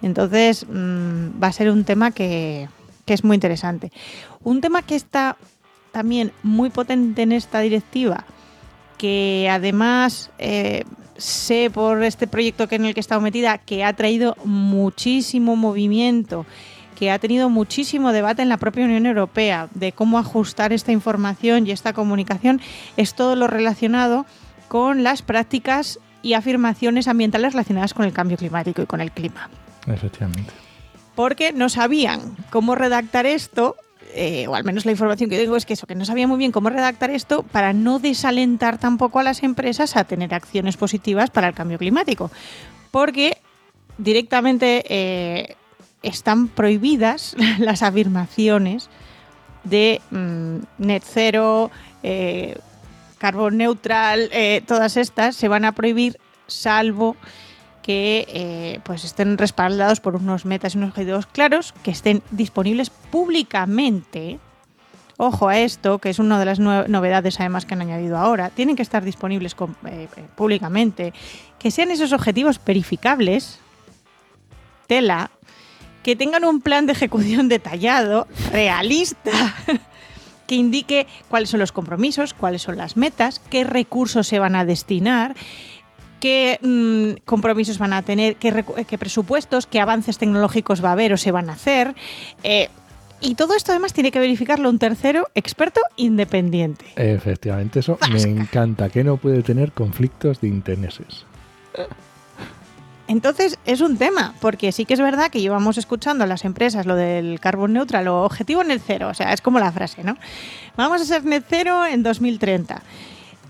Entonces, 0.00 0.66
mm, 0.66 1.42
va 1.42 1.48
a 1.48 1.52
ser 1.52 1.70
un 1.70 1.84
tema 1.84 2.10
que, 2.10 2.68
que 3.04 3.12
es 3.12 3.22
muy 3.22 3.34
interesante. 3.34 3.92
Un 4.42 4.62
tema 4.62 4.80
que 4.80 4.96
está 4.96 5.36
también 5.92 6.32
muy 6.42 6.70
potente 6.70 7.22
en 7.22 7.32
esta 7.32 7.60
directiva, 7.60 8.24
que 9.02 9.48
además 9.50 10.30
eh, 10.38 10.84
sé 11.16 11.70
por 11.74 12.04
este 12.04 12.28
proyecto 12.28 12.68
en 12.70 12.84
el 12.84 12.94
que 12.94 13.00
he 13.00 13.02
estado 13.02 13.20
metida 13.20 13.58
que 13.58 13.82
ha 13.82 13.92
traído 13.94 14.36
muchísimo 14.44 15.56
movimiento, 15.56 16.46
que 16.96 17.10
ha 17.10 17.18
tenido 17.18 17.50
muchísimo 17.50 18.12
debate 18.12 18.42
en 18.42 18.48
la 18.48 18.58
propia 18.58 18.84
Unión 18.84 19.06
Europea 19.06 19.68
de 19.74 19.90
cómo 19.90 20.20
ajustar 20.20 20.72
esta 20.72 20.92
información 20.92 21.66
y 21.66 21.72
esta 21.72 21.94
comunicación, 21.94 22.60
es 22.96 23.14
todo 23.14 23.34
lo 23.34 23.48
relacionado 23.48 24.24
con 24.68 25.02
las 25.02 25.22
prácticas 25.22 25.98
y 26.22 26.34
afirmaciones 26.34 27.08
ambientales 27.08 27.54
relacionadas 27.54 27.94
con 27.94 28.04
el 28.04 28.12
cambio 28.12 28.36
climático 28.36 28.82
y 28.82 28.86
con 28.86 29.00
el 29.00 29.10
clima 29.10 29.50
Efectivamente. 29.88 30.52
porque 31.16 31.52
no 31.52 31.68
sabían 31.68 32.36
cómo 32.50 32.76
redactar 32.76 33.26
esto, 33.26 33.74
eh, 34.14 34.46
o 34.48 34.54
al 34.54 34.64
menos 34.64 34.84
la 34.84 34.92
información 34.92 35.30
que 35.30 35.38
tengo 35.38 35.56
es 35.56 35.66
que 35.66 35.74
eso, 35.74 35.86
que 35.86 35.94
no 35.94 36.04
sabían 36.04 36.28
muy 36.28 36.38
bien 36.38 36.52
cómo 36.52 36.70
redactar 36.70 37.10
esto 37.10 37.42
para 37.42 37.72
no 37.72 37.98
desalentar 37.98 38.78
tampoco 38.78 39.18
a 39.18 39.22
las 39.22 39.42
empresas 39.42 39.96
a 39.96 40.04
tener 40.04 40.34
acciones 40.34 40.76
positivas 40.76 41.30
para 41.30 41.48
el 41.48 41.54
cambio 41.54 41.78
climático. 41.78 42.30
Porque 42.90 43.38
directamente 43.98 44.84
eh, 44.88 45.56
están 46.02 46.48
prohibidas 46.48 47.36
las 47.58 47.82
afirmaciones 47.82 48.88
de 49.64 50.00
mm, 50.10 50.56
net 50.78 51.02
cero, 51.04 51.70
eh, 52.02 52.58
carbón 53.18 53.56
neutral, 53.56 54.28
eh, 54.32 54.62
todas 54.66 54.96
estas 54.96 55.36
se 55.36 55.48
van 55.48 55.64
a 55.64 55.72
prohibir 55.72 56.18
salvo 56.48 57.16
que 57.82 58.24
eh, 58.28 58.80
pues 58.84 59.04
estén 59.04 59.36
respaldados 59.36 60.00
por 60.00 60.16
unos 60.16 60.44
metas 60.44 60.74
y 60.74 60.78
unos 60.78 60.90
objetivos 60.90 61.26
claros, 61.26 61.74
que 61.82 61.90
estén 61.90 62.22
disponibles 62.30 62.90
públicamente. 62.90 64.38
Ojo 65.18 65.48
a 65.48 65.58
esto, 65.58 65.98
que 65.98 66.10
es 66.10 66.18
una 66.18 66.38
de 66.38 66.44
las 66.46 66.58
novedades 66.58 67.38
además 67.38 67.66
que 67.66 67.74
han 67.74 67.82
añadido 67.82 68.16
ahora. 68.16 68.50
Tienen 68.50 68.76
que 68.76 68.82
estar 68.82 69.04
disponibles 69.04 69.54
eh, 69.86 70.08
eh, 70.16 70.24
públicamente. 70.34 71.12
Que 71.58 71.70
sean 71.70 71.90
esos 71.90 72.12
objetivos 72.12 72.60
verificables. 72.64 73.60
Tela. 74.86 75.30
Que 76.02 76.16
tengan 76.16 76.44
un 76.44 76.60
plan 76.60 76.86
de 76.86 76.92
ejecución 76.92 77.48
detallado, 77.48 78.26
realista. 78.50 79.54
que 80.46 80.56
indique 80.56 81.06
cuáles 81.28 81.50
son 81.50 81.60
los 81.60 81.72
compromisos, 81.72 82.34
cuáles 82.34 82.62
son 82.62 82.76
las 82.76 82.96
metas, 82.96 83.40
qué 83.50 83.64
recursos 83.64 84.26
se 84.26 84.38
van 84.38 84.54
a 84.54 84.64
destinar, 84.64 85.34
qué 86.22 86.60
mm, 86.62 87.24
compromisos 87.24 87.78
van 87.78 87.92
a 87.92 88.02
tener, 88.02 88.36
qué, 88.36 88.54
recu- 88.54 88.86
qué 88.86 88.96
presupuestos, 88.96 89.66
qué 89.66 89.80
avances 89.80 90.18
tecnológicos 90.18 90.82
va 90.82 90.90
a 90.90 90.92
haber 90.92 91.12
o 91.12 91.16
se 91.16 91.32
van 91.32 91.50
a 91.50 91.54
hacer. 91.54 91.96
Eh, 92.44 92.68
y 93.20 93.34
todo 93.34 93.56
esto 93.56 93.72
además 93.72 93.92
tiene 93.92 94.12
que 94.12 94.20
verificarlo 94.20 94.70
un 94.70 94.78
tercero 94.78 95.26
experto 95.34 95.80
independiente. 95.96 96.84
Efectivamente, 96.94 97.80
eso 97.80 97.98
me 98.12 98.20
encanta, 98.22 98.88
que 98.88 99.02
no 99.02 99.16
puede 99.16 99.42
tener 99.42 99.72
conflictos 99.72 100.40
de 100.40 100.46
intereses. 100.48 101.26
Entonces 103.08 103.58
es 103.66 103.80
un 103.80 103.98
tema, 103.98 104.34
porque 104.40 104.70
sí 104.70 104.84
que 104.84 104.94
es 104.94 105.00
verdad 105.00 105.28
que 105.30 105.40
llevamos 105.40 105.76
escuchando 105.76 106.22
a 106.22 106.26
las 106.28 106.44
empresas 106.44 106.86
lo 106.86 106.94
del 106.94 107.40
carbon 107.40 107.72
neutral 107.72 108.06
o 108.08 108.22
objetivo 108.22 108.62
net 108.62 108.80
cero, 108.86 109.08
o 109.08 109.14
sea, 109.14 109.32
es 109.32 109.40
como 109.40 109.58
la 109.58 109.72
frase, 109.72 110.04
¿no? 110.04 110.16
Vamos 110.76 111.02
a 111.02 111.04
ser 111.04 111.24
net 111.24 111.44
cero 111.48 111.84
en 111.84 112.02
2030. 112.04 112.80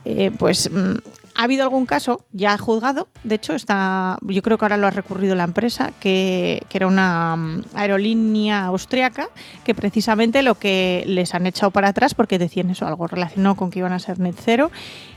Eh, 0.05 0.33
pues 0.37 0.71
mm, 0.73 0.97
ha 1.35 1.45
habido 1.45 1.63
algún 1.63 1.87
caso 1.87 2.25
ya 2.33 2.57
juzgado, 2.59 3.09
de 3.25 3.37
hecho 3.37 3.55
está, 3.55 4.19
yo 4.23 4.43
creo 4.43 4.59
que 4.59 4.65
ahora 4.65 4.77
lo 4.77 4.87
ha 4.87 4.91
recurrido 4.91 5.35
la 5.35 5.45
empresa, 5.45 5.93
que, 6.01 6.63
era 6.73 6.87
una 6.87 7.37
mm, 7.37 7.65
aerolínea 7.75 8.67
austriaca, 8.67 9.29
que 9.65 9.75
precisamente 9.75 10.43
lo 10.43 10.57
que 10.57 11.05
les 11.07 11.35
han 11.35 11.47
echado 11.47 11.71
para 11.71 11.89
atrás 11.89 12.15
porque 12.15 12.39
decían 12.39 12.71
eso, 12.71 12.87
algo 12.87 13.07
relacionado 13.07 13.57
con 13.57 13.71
que 13.71 13.81
iban 13.81 13.93
a 13.93 13.99
ser 13.99 14.19
net 14.19 14.37
cero, 14.39 14.71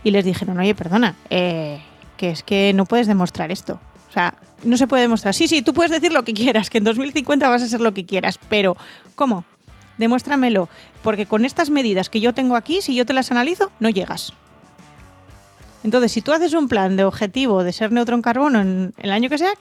y 0.03 0.11
les 0.11 0.25
dijeron, 0.25 0.59
oye, 0.59 0.75
perdona, 0.75 1.15
eh, 1.29 1.81
que 2.17 2.29
es 2.29 2.43
que 2.43 2.73
no 2.73 2.85
puedes 2.85 3.07
demostrar 3.07 3.51
esto. 3.51 3.79
O 4.09 4.13
sea, 4.13 4.35
no 4.63 4.77
se 4.77 4.87
puede 4.87 5.01
demostrar. 5.01 5.33
Sí, 5.33 5.47
sí, 5.47 5.61
tú 5.61 5.73
puedes 5.73 5.91
decir 5.91 6.13
lo 6.13 6.23
que 6.23 6.33
quieras, 6.33 6.69
que 6.69 6.77
en 6.77 6.85
2050 6.85 7.49
vas 7.49 7.61
a 7.61 7.67
ser 7.67 7.81
lo 7.81 7.93
que 7.93 8.05
quieras, 8.05 8.39
pero 8.49 8.77
¿cómo? 9.15 9.43
Demuéstramelo, 9.97 10.69
porque 11.03 11.25
con 11.25 11.45
estas 11.45 11.69
medidas 11.69 12.09
que 12.09 12.19
yo 12.19 12.33
tengo 12.33 12.55
aquí, 12.55 12.81
si 12.81 12.95
yo 12.95 13.05
te 13.05 13.13
las 13.13 13.31
analizo, 13.31 13.71
no 13.79 13.89
llegas. 13.89 14.33
Entonces, 15.85 16.11
si 16.11 16.21
tú 16.21 16.33
haces 16.33 16.53
un 16.53 16.67
plan 16.67 16.95
de 16.97 17.03
objetivo 17.03 17.63
de 17.63 17.71
ser 17.71 17.91
neutro 17.91 18.15
en 18.15 18.23
carbono 18.23 18.59
en 18.59 18.93
el 18.97 19.11
año 19.11 19.29
que 19.29 19.37
sea, 19.37 19.51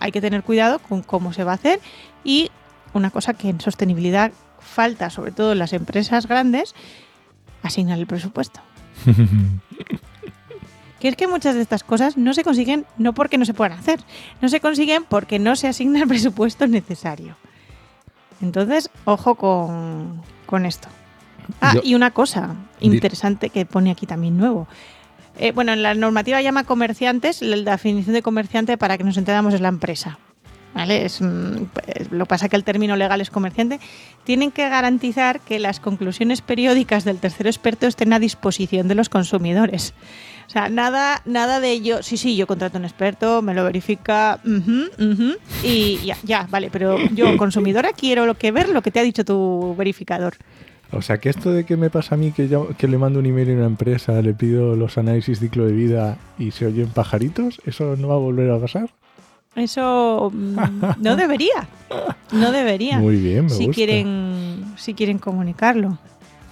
hay 0.00 0.10
que 0.10 0.20
tener 0.20 0.42
cuidado 0.42 0.80
con 0.80 1.02
cómo 1.02 1.32
se 1.32 1.44
va 1.44 1.52
a 1.52 1.54
hacer 1.54 1.78
y 2.24 2.50
una 2.94 3.10
cosa 3.10 3.34
que 3.34 3.48
en 3.48 3.60
sostenibilidad 3.60 4.32
falta, 4.58 5.08
sobre 5.08 5.30
todo 5.30 5.52
en 5.52 5.58
las 5.60 5.72
empresas 5.72 6.26
grandes, 6.26 6.74
asignar 7.62 7.98
el 7.98 8.06
presupuesto. 8.08 8.60
Que 11.00 11.06
es 11.06 11.14
que 11.14 11.28
muchas 11.28 11.54
de 11.54 11.62
estas 11.62 11.84
cosas 11.84 12.16
no 12.16 12.34
se 12.34 12.42
consiguen 12.42 12.84
no 12.96 13.12
porque 13.12 13.38
no 13.38 13.44
se 13.44 13.54
puedan 13.54 13.78
hacer, 13.78 14.00
no 14.42 14.48
se 14.48 14.58
consiguen 14.58 15.04
porque 15.08 15.38
no 15.38 15.54
se 15.54 15.68
asigna 15.68 16.00
el 16.02 16.08
presupuesto 16.08 16.66
necesario. 16.66 17.36
Entonces, 18.42 18.90
ojo 19.04 19.36
con, 19.36 20.20
con 20.46 20.66
esto. 20.66 20.88
Ah, 21.60 21.74
Yo- 21.74 21.82
y 21.84 21.94
una 21.94 22.10
cosa 22.10 22.56
interesante 22.80 23.50
que 23.50 23.64
pone 23.64 23.92
aquí 23.92 24.06
también 24.06 24.36
nuevo. 24.36 24.66
Eh, 25.38 25.52
bueno, 25.52 25.72
en 25.72 25.82
la 25.82 25.94
normativa 25.94 26.42
llama 26.42 26.64
comerciantes, 26.64 27.42
la 27.42 27.72
definición 27.72 28.14
de 28.14 28.22
comerciante 28.22 28.76
para 28.76 28.98
que 28.98 29.04
nos 29.04 29.16
entendamos 29.16 29.54
es 29.54 29.60
la 29.60 29.68
empresa. 29.68 30.18
¿Vale? 30.74 31.06
Es, 31.06 31.20
mm, 31.20 31.64
pues, 31.72 32.12
lo 32.12 32.24
que 32.24 32.28
pasa 32.28 32.48
que 32.48 32.56
el 32.56 32.64
término 32.64 32.94
legal 32.94 33.20
es 33.20 33.30
comerciante. 33.30 33.80
Tienen 34.24 34.50
que 34.50 34.68
garantizar 34.68 35.40
que 35.40 35.58
las 35.58 35.80
conclusiones 35.80 36.42
periódicas 36.42 37.04
del 37.04 37.18
tercero 37.18 37.48
experto 37.48 37.86
estén 37.86 38.12
a 38.12 38.18
disposición 38.18 38.86
de 38.86 38.94
los 38.94 39.08
consumidores. 39.08 39.94
O 40.46 40.50
sea, 40.50 40.68
nada, 40.68 41.20
nada 41.24 41.60
de 41.60 41.80
yo, 41.82 42.02
sí, 42.02 42.16
sí, 42.16 42.34
yo 42.36 42.46
contrato 42.46 42.78
a 42.78 42.80
un 42.80 42.86
experto, 42.86 43.42
me 43.42 43.54
lo 43.54 43.64
verifica, 43.64 44.40
y 45.62 45.98
ya, 45.98 46.16
ya, 46.22 46.46
vale, 46.48 46.70
pero 46.70 46.98
yo, 47.10 47.36
consumidora, 47.36 47.92
quiero 47.92 48.24
lo 48.24 48.34
que 48.34 48.50
ver 48.50 48.70
lo 48.70 48.80
que 48.80 48.90
te 48.90 48.98
ha 48.98 49.02
dicho 49.02 49.26
tu 49.26 49.74
verificador. 49.76 50.36
O 50.92 51.02
sea, 51.02 51.18
que 51.18 51.28
esto 51.28 51.50
de 51.52 51.64
que 51.64 51.76
me 51.76 51.90
pasa 51.90 52.14
a 52.14 52.18
mí 52.18 52.32
que, 52.32 52.48
yo- 52.48 52.68
que 52.78 52.88
le 52.88 52.96
mando 52.98 53.18
un 53.18 53.26
email 53.26 53.50
a 53.50 53.54
una 53.54 53.66
empresa, 53.66 54.20
le 54.22 54.32
pido 54.32 54.74
los 54.74 54.96
análisis 54.96 55.38
ciclo 55.38 55.66
de 55.66 55.72
vida 55.72 56.16
y 56.38 56.50
se 56.52 56.66
oyen 56.66 56.88
pajaritos, 56.88 57.60
¿eso 57.66 57.94
no 57.96 58.08
va 58.08 58.14
a 58.14 58.18
volver 58.18 58.50
a 58.50 58.58
pasar? 58.58 58.88
Eso 59.54 60.30
mm, 60.32 60.56
no 61.02 61.16
debería, 61.16 61.68
no 62.32 62.52
debería. 62.52 62.98
Muy 62.98 63.16
bien, 63.16 63.44
me 63.44 63.50
si 63.50 63.66
gusta. 63.66 63.74
quieren, 63.74 64.64
si 64.76 64.94
quieren 64.94 65.18
comunicarlo. 65.18 65.98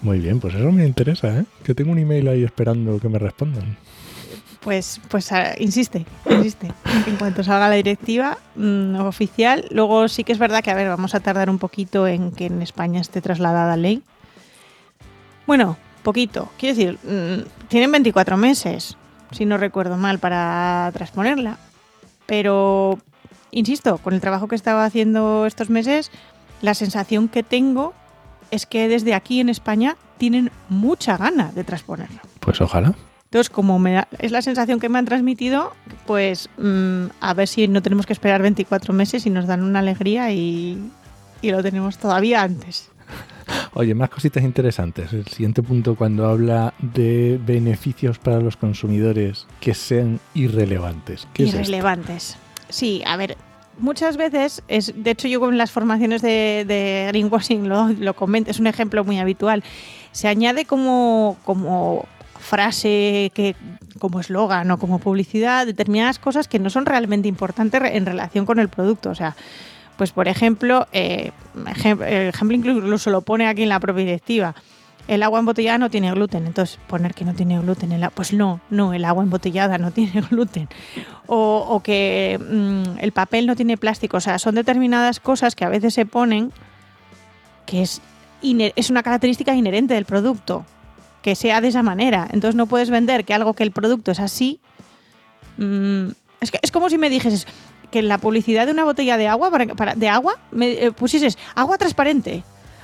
Muy 0.01 0.19
bien, 0.19 0.39
pues 0.39 0.53
eso 0.53 0.71
me 0.71 0.85
interesa, 0.85 1.39
¿eh? 1.39 1.45
Que 1.63 1.73
tengo 1.73 1.91
un 1.91 1.97
email 1.99 2.27
ahí 2.27 2.43
esperando 2.43 2.99
que 2.99 3.09
me 3.09 3.17
respondan. 3.17 3.75
Pues, 4.61 4.99
pues 5.07 5.31
ah, 5.31 5.53
insiste, 5.57 6.05
insiste. 6.29 6.67
En 7.07 7.15
cuanto 7.15 7.43
salga 7.43 7.69
la 7.69 7.75
directiva 7.75 8.37
mm, 8.55 8.95
oficial, 8.99 9.65
luego 9.71 10.07
sí 10.09 10.23
que 10.23 10.33
es 10.33 10.39
verdad 10.39 10.61
que, 10.63 10.69
a 10.71 10.75
ver, 10.75 10.89
vamos 10.89 11.15
a 11.15 11.21
tardar 11.21 11.49
un 11.49 11.57
poquito 11.57 12.05
en 12.05 12.31
que 12.31 12.47
en 12.47 12.61
España 12.61 12.99
esté 13.01 13.21
trasladada 13.21 13.69
la 13.69 13.77
ley. 13.77 14.03
Bueno, 15.47 15.77
poquito. 16.03 16.49
Quiero 16.59 16.75
decir, 16.75 16.99
mm, 17.03 17.67
tienen 17.69 17.91
24 17.91 18.37
meses, 18.37 18.95
si 19.31 19.45
no 19.45 19.57
recuerdo 19.57 19.97
mal, 19.97 20.19
para 20.19 20.91
transponerla. 20.93 21.57
Pero, 22.25 22.99
insisto, 23.51 23.97
con 23.97 24.13
el 24.13 24.21
trabajo 24.21 24.47
que 24.47 24.55
estaba 24.55 24.85
haciendo 24.85 25.45
estos 25.45 25.69
meses, 25.69 26.11
la 26.61 26.73
sensación 26.73 27.29
que 27.29 27.43
tengo 27.43 27.93
es 28.51 28.65
que 28.65 28.87
desde 28.87 29.13
aquí 29.13 29.39
en 29.39 29.49
España 29.49 29.97
tienen 30.17 30.51
mucha 30.69 31.17
gana 31.17 31.51
de 31.53 31.63
transponerla. 31.63 32.21
Pues 32.39 32.59
ojalá. 32.61 32.93
Entonces, 33.25 33.49
como 33.49 33.77
me 33.77 33.93
da- 33.93 34.07
es 34.19 34.31
la 34.31 34.41
sensación 34.41 34.79
que 34.79 34.87
me 34.89 34.99
han 34.99 35.05
transmitido, 35.05 35.73
pues 36.05 36.49
mm, 36.57 37.05
a 37.19 37.33
ver 37.33 37.47
si 37.47 37.67
no 37.67 37.81
tenemos 37.81 38.05
que 38.05 38.13
esperar 38.13 38.41
24 38.41 38.93
meses 38.93 39.25
y 39.25 39.29
nos 39.29 39.47
dan 39.47 39.63
una 39.63 39.79
alegría 39.79 40.31
y, 40.31 40.77
y 41.41 41.51
lo 41.51 41.61
tenemos 41.61 41.97
todavía 41.97 42.41
antes. 42.41 42.89
Oye, 43.79 43.93
más 43.93 44.09
cositas 44.09 44.43
interesantes. 44.43 45.13
El 45.13 45.27
siguiente 45.27 45.61
punto 45.61 45.95
cuando 45.95 46.25
habla 46.25 46.73
de 46.79 47.39
beneficios 47.45 48.17
para 48.17 48.39
los 48.39 48.57
consumidores 48.57 49.45
que 49.59 49.75
sean 49.75 50.19
irrelevantes. 50.33 51.27
Irrelevantes. 51.37 52.37
Sí, 52.69 53.03
a 53.05 53.15
ver, 53.17 53.37
muchas 53.77 54.17
veces, 54.17 54.63
es, 54.67 54.93
de 54.95 55.11
hecho 55.11 55.27
yo 55.27 55.47
en 55.47 55.59
las 55.59 55.69
formaciones 55.69 56.23
de, 56.23 56.65
de 56.67 57.05
greenwashing 57.09 57.69
lo, 57.69 57.89
lo 57.89 58.15
comento, 58.15 58.49
es 58.49 58.59
un 58.59 58.65
ejemplo 58.65 59.03
muy 59.03 59.19
habitual. 59.19 59.63
Se 60.11 60.27
añade 60.27 60.65
como, 60.65 61.37
como 61.45 62.07
frase, 62.39 63.31
que, 63.35 63.55
como 63.99 64.19
eslogan 64.19 64.71
o 64.71 64.79
como 64.79 64.97
publicidad, 64.97 65.67
determinadas 65.67 66.17
cosas 66.17 66.47
que 66.47 66.57
no 66.57 66.71
son 66.71 66.87
realmente 66.87 67.27
importantes 67.27 67.79
en 67.83 68.07
relación 68.07 68.47
con 68.47 68.57
el 68.57 68.69
producto. 68.69 69.11
O 69.11 69.15
sea, 69.15 69.35
pues 69.97 70.11
por 70.11 70.27
ejemplo, 70.27 70.87
eh, 70.91 71.31
el 71.55 72.27
ejemplo 72.29 72.55
incluso 72.55 73.09
lo 73.09 73.21
pone 73.21 73.47
aquí 73.47 73.63
en 73.63 73.69
la 73.69 73.79
propia 73.79 74.05
directiva. 74.05 74.55
El 75.07 75.23
agua 75.23 75.39
embotellada 75.39 75.77
no 75.77 75.89
tiene 75.89 76.11
gluten, 76.11 76.45
entonces 76.45 76.79
poner 76.87 77.13
que 77.13 77.23
no 77.23 77.33
tiene 77.33 77.57
gluten, 77.59 77.93
el 77.93 78.09
pues 78.11 78.33
no, 78.33 78.59
no, 78.69 78.93
el 78.93 79.05
agua 79.05 79.23
embotellada 79.23 79.77
no 79.77 79.91
tiene 79.93 80.21
gluten. 80.21 80.67
O, 81.27 81.81
que 81.83 82.39
mm, 82.39 82.99
el 82.99 83.11
papel 83.11 83.47
no 83.47 83.55
tiene 83.55 83.77
plástico, 83.77 84.17
o 84.17 84.21
sea, 84.21 84.37
son 84.37 84.55
determinadas 84.55 85.19
cosas 85.19 85.55
que 85.55 85.65
a 85.65 85.69
veces 85.69 85.93
se 85.93 86.05
ponen 86.05 86.51
que 87.65 87.81
es, 87.81 88.01
es 88.41 88.89
una 88.89 89.03
característica 89.03 89.53
inherente 89.53 89.93
del 89.93 90.05
producto, 90.05 90.65
que 91.21 91.35
sea 91.35 91.59
de 91.59 91.69
esa 91.69 91.83
manera. 91.83 92.27
Entonces 92.31 92.55
no 92.55 92.67
puedes 92.67 92.89
vender 92.89 93.25
que 93.25 93.33
algo 93.33 93.53
que 93.53 93.63
el 93.63 93.71
producto 93.71 94.11
es 94.11 94.19
así. 94.19 94.59
mm, 95.57 96.07
es, 96.39 96.51
que, 96.51 96.59
es 96.61 96.71
como 96.71 96.89
si 96.89 96.97
me 96.97 97.09
dijeses 97.09 97.47
que 97.91 97.99
en 97.99 98.07
la 98.07 98.17
publicidad 98.17 98.65
de 98.65 98.71
una 98.71 98.83
botella 98.83 99.17
de 99.17 99.27
agua, 99.27 99.49
para, 99.51 99.65
para- 99.75 99.95
de 99.95 100.09
agua, 100.09 100.37
me 100.51 100.71
eh, 100.71 100.91
pusieses 100.91 101.37
agua 101.55 101.77
transparente. 101.77 102.43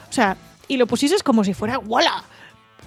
O 0.10 0.14
sea, 0.14 0.38
y 0.68 0.78
lo 0.78 0.88
pusieses 0.88 1.24
como 1.24 1.44
si 1.44 1.54
fuera 1.54 1.80
¡wala! 1.80 2.24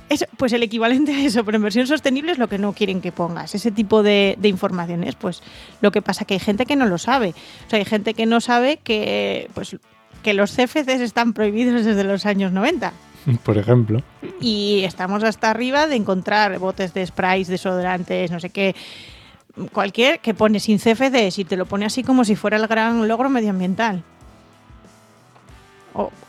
Es, 0.09 0.25
pues 0.37 0.53
el 0.53 0.63
equivalente 0.63 1.13
a 1.13 1.21
eso, 1.21 1.45
pero 1.45 1.57
en 1.57 1.65
versión 1.65 1.87
sostenible 1.89 2.31
es 2.33 2.39
lo 2.39 2.49
que 2.49 2.59
no 2.59 2.73
quieren 2.73 3.01
que 3.01 3.11
pongas. 3.11 3.55
Ese 3.57 3.73
tipo 3.73 4.05
de, 4.05 4.37
de 4.39 4.49
informaciones, 4.49 5.17
pues 5.17 5.43
lo 5.81 5.91
que 5.91 6.01
pasa 6.01 6.25
que 6.25 6.35
hay 6.35 6.41
gente 6.41 6.65
que 6.65 6.77
no 6.77 6.87
lo 6.87 6.97
sabe. 6.97 7.35
O 7.67 7.71
sea, 7.71 7.81
hay 7.81 7.85
gente 7.85 8.15
que 8.15 8.25
no 8.25 8.41
sabe 8.41 8.77
que, 8.77 9.51
pues, 9.53 9.77
que 10.23 10.33
los 10.33 10.53
CFCs 10.53 11.01
están 11.01 11.33
prohibidos 11.33 11.85
desde 11.85 12.05
los 12.05 12.25
años 12.25 12.53
90. 12.53 12.93
Por 13.43 13.59
ejemplo. 13.59 14.01
Y 14.41 14.85
estamos 14.85 15.25
hasta 15.25 15.51
arriba 15.51 15.89
de 15.89 15.97
encontrar 15.97 16.57
botes 16.61 16.95
de 16.95 17.05
sprays, 17.05 17.49
desodorantes, 17.49 18.31
no 18.31 18.39
sé 18.39 18.51
qué, 18.51 18.77
cualquier 19.73 20.21
que 20.21 20.35
pone 20.35 20.61
sin 20.61 20.79
CFCs 20.79 21.39
y 21.39 21.45
te 21.45 21.57
lo 21.57 21.67
pone 21.67 21.87
así 21.87 22.03
como 22.03 22.25
si 22.25 22.37
fuera 22.37 22.57
el 22.57 22.67
gran 22.67 23.07
logro 23.09 23.29
medioambiental. 23.31 24.03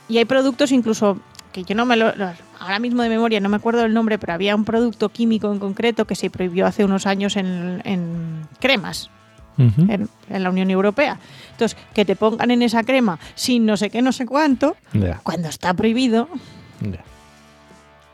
Y 0.09 0.17
hay 0.17 0.25
productos 0.25 0.71
incluso 0.71 1.17
que 1.51 1.63
yo 1.63 1.75
no 1.75 1.85
me 1.85 1.97
lo... 1.97 2.15
lo- 2.15 2.31
Ahora 2.59 2.79
mismo 2.79 3.03
de 3.03 3.09
memoria 3.09 3.39
no 3.39 3.49
me 3.49 3.57
acuerdo 3.57 3.81
del 3.81 3.93
nombre, 3.93 4.17
pero 4.17 4.33
había 4.33 4.55
un 4.55 4.65
producto 4.65 5.09
químico 5.09 5.51
en 5.51 5.59
concreto 5.59 6.05
que 6.05 6.15
se 6.15 6.31
prohibió 6.31 6.65
hace 6.65 6.83
unos 6.83 7.05
años 7.05 7.35
en, 7.35 7.81
en 7.85 8.47
cremas 8.59 9.11
en, 9.89 10.09
en 10.29 10.43
la 10.43 10.49
Unión 10.49 10.69
Europea. 10.71 11.19
Entonces, 11.51 11.77
que 11.93 12.03
te 12.05 12.15
pongan 12.15 12.49
en 12.51 12.61
esa 12.63 12.83
crema 12.83 13.19
sin 13.35 13.65
no 13.65 13.75
sé 13.77 13.89
qué, 13.91 14.01
no 14.01 14.11
sé 14.11 14.25
cuánto, 14.25 14.75
cuando 15.23 15.49
está 15.49 15.73
prohibido, 15.75 16.29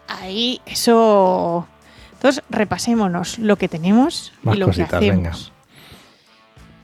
ahí 0.07 0.59
eso. 0.65 1.67
Entonces, 2.23 2.41
repasémonos 2.49 3.37
lo 3.37 3.57
que 3.57 3.67
tenemos 3.67 4.31
Más 4.43 4.55
y 4.55 4.59
lo 4.59 4.67
cositas, 4.67 4.97
que 4.97 5.11
venga. 5.11 5.31
hacemos. 5.31 5.51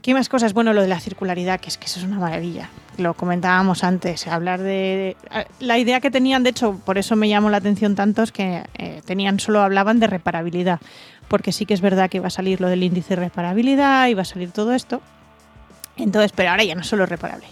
¿Qué 0.01 0.13
más 0.13 0.27
cosas? 0.27 0.51
Bueno, 0.51 0.74
lo 0.74 0.81
de 0.81 0.89
la 0.89 1.00
circularidad, 1.00 1.62
que 1.62 1.69
es 1.69 1.77
que 1.77 1.86
eso 1.86 2.01
es 2.01 2.05
una 2.05 2.19
maravilla. 2.19 2.69
Lo 2.98 3.13
comentábamos 3.13 3.86
antes, 3.86 4.27
hablar 4.27 4.60
de... 4.60 5.15
La 5.62 5.77
idea 5.77 6.01
que 6.01 6.12
tenían, 6.12 6.43
de 6.43 6.50
hecho, 6.50 6.81
por 6.84 6.98
eso 6.98 7.15
me 7.15 7.29
llamó 7.29 7.50
la 7.50 7.55
atención 7.55 7.96
tanto, 7.96 8.22
es 8.22 8.34
que 8.34 8.63
eh, 8.77 9.01
tenían, 9.05 9.39
solo 9.39 9.62
hablaban 9.62 10.01
de 10.01 10.08
reparabilidad, 10.08 10.81
porque 11.29 11.53
sí 11.53 11.65
que 11.65 11.74
es 11.74 11.79
verdad 11.79 12.10
que 12.10 12.17
iba 12.17 12.27
a 12.27 12.31
salir 12.31 12.60
lo 12.60 12.67
del 12.67 12.84
índice 12.84 13.15
de 13.15 13.22
reparabilidad, 13.22 14.08
iba 14.08 14.24
a 14.24 14.25
salir 14.25 14.51
todo 14.51 14.74
esto. 14.74 15.01
Entonces, 15.96 16.34
pero 16.36 16.50
ahora 16.50 16.65
ya 16.65 16.75
no 16.75 16.81
es 16.81 16.88
solo 16.88 17.05
reparable, 17.05 17.46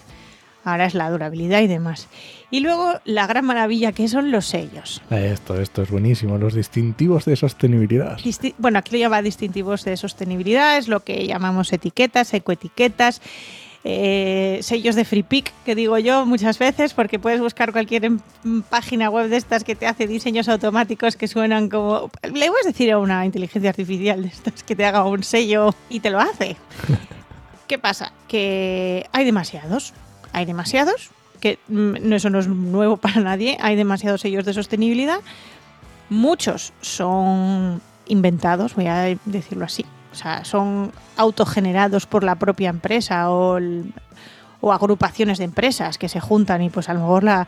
ahora 0.71 0.85
es 0.85 0.93
la 0.93 1.09
durabilidad 1.09 1.61
y 1.61 1.67
demás. 1.67 2.07
Y 2.51 2.61
luego 2.61 2.93
la 3.05 3.27
gran 3.27 3.45
maravilla 3.45 3.91
que 3.91 4.07
son 4.07 4.31
los 4.31 4.45
sellos. 4.45 5.01
Esto, 5.09 5.59
esto 5.59 5.81
es 5.81 5.89
buenísimo, 5.91 6.37
los 6.37 6.53
distintivos 6.53 7.25
de 7.25 7.35
sostenibilidad. 7.35 8.17
Disti- 8.19 8.53
bueno, 8.57 8.79
aquí 8.79 8.91
lo 8.93 8.99
llama 8.99 9.21
distintivos 9.21 9.83
de 9.83 9.97
sostenibilidad, 9.97 10.77
es 10.77 10.87
lo 10.87 11.01
que 11.01 11.27
llamamos 11.27 11.73
etiquetas, 11.73 12.33
ecoetiquetas, 12.33 13.21
eh, 13.89 14.59
sellos 14.63 14.95
de 14.95 15.05
free 15.05 15.23
pick, 15.23 15.53
que 15.65 15.73
digo 15.75 15.97
yo 15.97 16.25
muchas 16.25 16.59
veces, 16.59 16.93
porque 16.93 17.19
puedes 17.19 17.39
buscar 17.39 17.71
cualquier 17.71 18.03
em- 18.05 18.19
página 18.69 19.09
web 19.09 19.29
de 19.29 19.37
estas 19.37 19.63
que 19.63 19.75
te 19.75 19.87
hace 19.87 20.07
diseños 20.07 20.49
automáticos 20.49 21.15
que 21.15 21.27
suenan 21.27 21.69
como... 21.69 22.09
Le 22.23 22.47
puedes 22.49 22.65
decir 22.65 22.91
a 22.91 22.97
una 22.99 23.25
inteligencia 23.25 23.69
artificial 23.69 24.21
de 24.23 24.27
estas 24.29 24.63
que 24.63 24.75
te 24.75 24.83
haga 24.85 25.05
un 25.05 25.23
sello 25.23 25.73
y 25.89 25.99
te 26.01 26.09
lo 26.09 26.19
hace. 26.19 26.57
¿Qué 27.67 27.77
pasa? 27.77 28.11
Que 28.27 29.05
hay 29.11 29.25
demasiados, 29.25 29.93
hay 30.33 30.45
demasiados, 30.45 31.09
que 31.39 31.59
mm, 31.67 32.13
eso 32.13 32.29
no 32.29 32.39
es 32.39 32.47
nuevo 32.47 32.97
para 33.05 33.21
nadie, 33.21 33.57
hay 33.61 33.75
demasiados 33.75 34.21
sellos 34.21 34.45
de 34.45 34.53
sostenibilidad. 34.53 35.19
Muchos 36.09 36.73
son 36.81 37.81
inventados, 38.07 38.75
voy 38.75 38.87
a 38.87 39.17
decirlo 39.25 39.65
así. 39.65 39.85
O 40.11 40.15
sea, 40.15 40.45
son 40.45 40.91
autogenerados 41.17 42.05
por 42.05 42.23
la 42.23 42.35
propia 42.35 42.69
empresa 42.69 43.29
o, 43.29 43.57
el- 43.57 43.93
o 44.61 44.71
agrupaciones 44.73 45.37
de 45.37 45.43
empresas 45.43 45.97
que 45.97 46.09
se 46.09 46.19
juntan 46.19 46.61
y 46.63 46.69
pues 46.69 46.89
a 46.89 46.93
lo 46.93 47.01
mejor 47.01 47.23
la, 47.23 47.47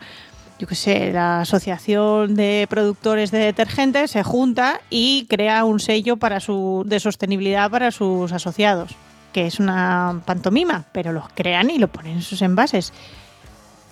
yo 0.60 0.66
qué 0.68 0.74
sé, 0.76 1.10
la 1.12 1.40
asociación 1.40 2.34
de 2.36 2.66
productores 2.70 3.30
de 3.32 3.38
detergentes 3.38 4.12
se 4.12 4.22
junta 4.22 4.80
y 4.90 5.26
crea 5.28 5.64
un 5.64 5.80
sello 5.80 6.18
para 6.18 6.38
su, 6.38 6.84
de 6.86 7.00
sostenibilidad 7.00 7.70
para 7.70 7.90
sus 7.90 8.30
asociados, 8.30 8.94
que 9.32 9.46
es 9.46 9.60
una 9.60 10.22
pantomima, 10.24 10.84
pero 10.92 11.12
los 11.12 11.24
crean 11.34 11.70
y 11.70 11.78
lo 11.78 11.88
ponen 11.88 12.16
en 12.16 12.22
sus 12.22 12.42
envases. 12.42 12.92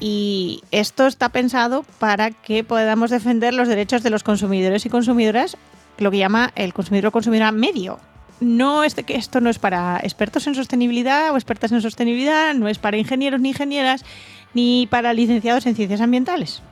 Y 0.01 0.63
esto 0.71 1.07
está 1.07 1.29
pensado 1.29 1.85
para 1.99 2.31
que 2.31 2.63
podamos 2.63 3.11
defender 3.11 3.55
los 3.55 3.69
derechos 3.69 4.03
de 4.03 4.11
los 4.11 4.23
consumidores 4.23 4.87
y 4.87 4.91
consumidoras, 4.91 5.57
lo 5.99 6.11
que 6.11 6.19
llama 6.19 6.53
el 6.55 6.73
consumidor 6.73 7.09
o 7.09 7.13
consumidora 7.13 7.51
medio. 7.51 7.99
No 8.41 8.85
es 8.85 8.95
que 8.95 9.17
esto 9.17 9.41
no 9.41 9.51
es 9.51 9.59
para 9.59 9.99
expertos 10.03 10.47
en 10.47 10.55
sostenibilidad 10.55 11.33
o 11.33 11.37
expertas 11.37 11.73
en 11.73 11.83
sostenibilidad, 11.83 12.55
no 12.55 12.69
es 12.69 12.79
para 12.79 12.97
ingenieros 12.97 13.41
ni 13.41 13.49
ingenieras, 13.49 14.05
ni 14.55 14.87
para 14.87 15.13
licenciados 15.13 15.67
en 15.67 15.75
ciencias 15.75 16.01
ambientales 16.01 16.63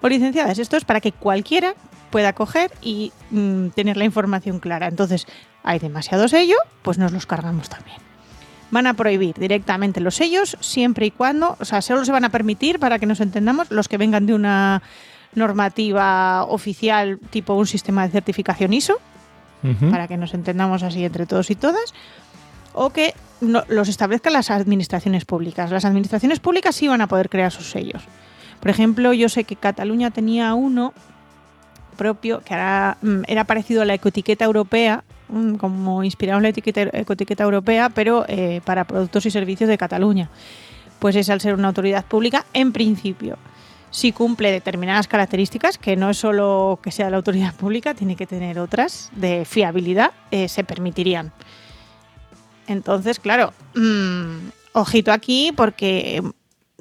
o 0.00 0.08
licenciadas. 0.08 0.60
Esto 0.60 0.76
es 0.76 0.84
para 0.84 1.00
que 1.00 1.10
cualquiera 1.10 1.74
pueda 2.10 2.32
coger 2.32 2.70
y 2.80 3.12
mm, 3.30 3.70
tener 3.70 3.96
la 3.96 4.04
información 4.04 4.60
clara. 4.60 4.86
Entonces, 4.86 5.26
hay 5.64 5.80
demasiado 5.80 6.28
sello, 6.28 6.56
pues 6.82 6.98
nos 6.98 7.10
los 7.10 7.26
cargamos 7.26 7.68
también 7.68 8.07
van 8.70 8.86
a 8.86 8.94
prohibir 8.94 9.34
directamente 9.38 10.00
los 10.00 10.14
sellos 10.16 10.56
siempre 10.60 11.06
y 11.06 11.10
cuando, 11.10 11.56
o 11.58 11.64
sea, 11.64 11.80
solo 11.82 12.04
se 12.04 12.12
van 12.12 12.24
a 12.24 12.30
permitir, 12.30 12.78
para 12.78 12.98
que 12.98 13.06
nos 13.06 13.20
entendamos, 13.20 13.70
los 13.70 13.88
que 13.88 13.96
vengan 13.98 14.26
de 14.26 14.34
una 14.34 14.82
normativa 15.34 16.44
oficial 16.44 17.18
tipo 17.30 17.54
un 17.54 17.66
sistema 17.66 18.04
de 18.06 18.12
certificación 18.12 18.72
ISO, 18.72 18.98
para 19.90 20.06
que 20.06 20.16
nos 20.16 20.34
entendamos 20.34 20.82
así 20.84 21.04
entre 21.04 21.26
todos 21.26 21.50
y 21.50 21.56
todas, 21.56 21.92
o 22.74 22.90
que 22.90 23.14
no- 23.40 23.64
los 23.68 23.88
establezcan 23.88 24.32
las 24.32 24.50
administraciones 24.50 25.24
públicas. 25.24 25.70
Las 25.70 25.84
administraciones 25.84 26.38
públicas 26.38 26.76
sí 26.76 26.86
van 26.86 27.00
a 27.00 27.06
poder 27.08 27.28
crear 27.28 27.50
sus 27.50 27.70
sellos. 27.70 28.02
Por 28.60 28.70
ejemplo, 28.70 29.12
yo 29.12 29.28
sé 29.28 29.44
que 29.44 29.56
Cataluña 29.56 30.10
tenía 30.10 30.54
uno 30.54 30.92
propio 31.96 32.40
que 32.44 32.54
era, 32.54 32.98
mm, 33.02 33.22
era 33.26 33.44
parecido 33.44 33.82
a 33.82 33.84
la 33.84 33.94
ecoetiqueta 33.94 34.44
europea, 34.44 35.02
como 35.58 36.04
inspirado 36.04 36.38
en 36.38 36.44
la 36.44 36.48
etiqueta, 36.50 36.82
ecoetiqueta 36.92 37.44
europea, 37.44 37.90
pero 37.90 38.24
eh, 38.28 38.60
para 38.64 38.84
productos 38.84 39.26
y 39.26 39.30
servicios 39.30 39.68
de 39.68 39.78
Cataluña. 39.78 40.30
Pues 40.98 41.16
es 41.16 41.30
al 41.30 41.40
ser 41.40 41.54
una 41.54 41.68
autoridad 41.68 42.04
pública, 42.04 42.44
en 42.52 42.72
principio, 42.72 43.38
si 43.90 44.12
cumple 44.12 44.52
determinadas 44.52 45.08
características, 45.08 45.78
que 45.78 45.96
no 45.96 46.10
es 46.10 46.18
solo 46.18 46.78
que 46.82 46.90
sea 46.90 47.10
la 47.10 47.16
autoridad 47.16 47.54
pública, 47.54 47.94
tiene 47.94 48.16
que 48.16 48.26
tener 48.26 48.58
otras 48.58 49.10
de 49.14 49.44
fiabilidad, 49.44 50.12
eh, 50.30 50.48
se 50.48 50.64
permitirían. 50.64 51.32
Entonces, 52.66 53.18
claro, 53.18 53.52
mm, 53.74 54.48
ojito 54.72 55.12
aquí 55.12 55.52
porque... 55.56 56.22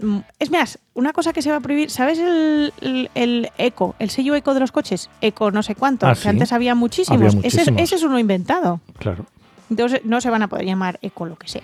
mm, 0.01 0.17
Es 0.39 0.51
más, 0.51 0.79
una 0.93 1.13
cosa 1.13 1.33
que 1.33 1.41
se 1.41 1.49
va 1.51 1.57
a 1.57 1.59
prohibir, 1.59 1.89
¿sabes 1.89 2.19
el, 2.19 2.73
el- 2.81 3.09
el 3.15 3.49
eco, 3.57 3.95
el 3.99 4.09
sello 4.09 4.35
eco 4.35 4.53
de 4.53 4.59
los 4.59 4.71
coches? 4.71 5.09
Eco 5.21 5.51
no 5.51 5.63
sé 5.63 5.75
cuánto, 5.75 6.07
Ah, 6.07 6.13
que 6.13 6.21
sí. 6.21 6.27
antes 6.27 6.51
había 6.53 6.75
muchísimos. 6.75 7.17
Había 7.35 7.39
Ese, 7.39 7.47
es- 7.47 7.53
muchísimos. 7.55 7.81
ese 7.81 7.95
es 7.95 8.03
uno 8.03 8.19
inventado. 8.19 8.81
Claro. 8.99 9.25
Entonces 9.69 10.01
no 10.05 10.21
se 10.21 10.29
van 10.29 10.41
a 10.43 10.47
poder 10.47 10.65
llamar 10.65 10.97
eco 11.01 11.25
lo 11.25 11.35
que 11.35 11.47
sea. 11.47 11.63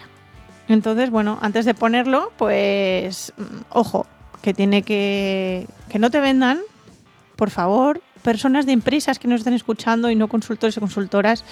Entonces, 0.68 1.10
bueno, 1.10 1.40
antes 1.42 1.66
de 1.66 1.74
ponerlo, 1.74 2.32
pues 2.38 3.34
mm, 3.38 3.44
ojo, 3.70 4.06
que 4.42 4.54
tiene 4.54 4.82
que 4.84 5.68
que 5.90 6.00
no 6.00 6.10
te 6.12 6.20
vendan, 6.20 6.60
por 7.36 7.50
favor, 7.50 8.02
personas 8.24 8.66
de 8.66 8.72
empresas 8.72 9.20
que 9.20 9.28
nos 9.28 9.40
estén 9.42 9.54
escuchando 9.54 10.10
y 10.10 10.16
no 10.16 10.28
consultores 10.30 10.76
y 10.78 10.80
consultoras, 10.80 11.44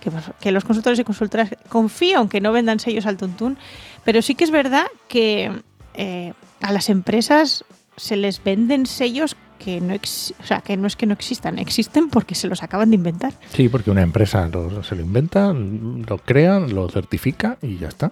que, 0.00 0.10
que 0.40 0.52
los 0.52 0.64
consultores 0.64 0.98
y 1.00 1.04
consultoras 1.04 1.50
confío 1.68 2.20
en 2.22 2.28
que 2.28 2.40
no 2.40 2.52
vendan 2.52 2.78
sellos 2.80 3.06
al 3.06 3.16
tuntún, 3.16 3.58
pero 4.04 4.22
sí 4.22 4.34
que 4.36 4.44
es 4.44 4.50
verdad 4.52 4.86
que 5.08 5.50
eh, 5.94 6.32
a 6.60 6.72
las 6.72 6.88
empresas 6.88 7.64
se 7.96 8.16
les 8.16 8.42
venden 8.42 8.86
sellos 8.86 9.36
que 9.58 9.80
no, 9.80 9.92
ex- 9.92 10.32
o 10.42 10.46
sea, 10.46 10.60
que 10.62 10.76
no 10.78 10.86
es 10.86 10.96
que 10.96 11.04
no 11.06 11.12
existan, 11.12 11.58
existen 11.58 12.08
porque 12.08 12.34
se 12.34 12.48
los 12.48 12.62
acaban 12.62 12.90
de 12.90 12.96
inventar. 12.96 13.34
Sí, 13.52 13.68
porque 13.68 13.90
una 13.90 14.00
empresa 14.02 14.48
lo- 14.48 14.82
se 14.82 14.94
lo 14.96 15.02
inventa, 15.02 15.52
lo 15.52 16.18
crea, 16.18 16.58
lo 16.60 16.88
certifica 16.88 17.58
y 17.60 17.76
ya 17.76 17.88
está. 17.88 18.10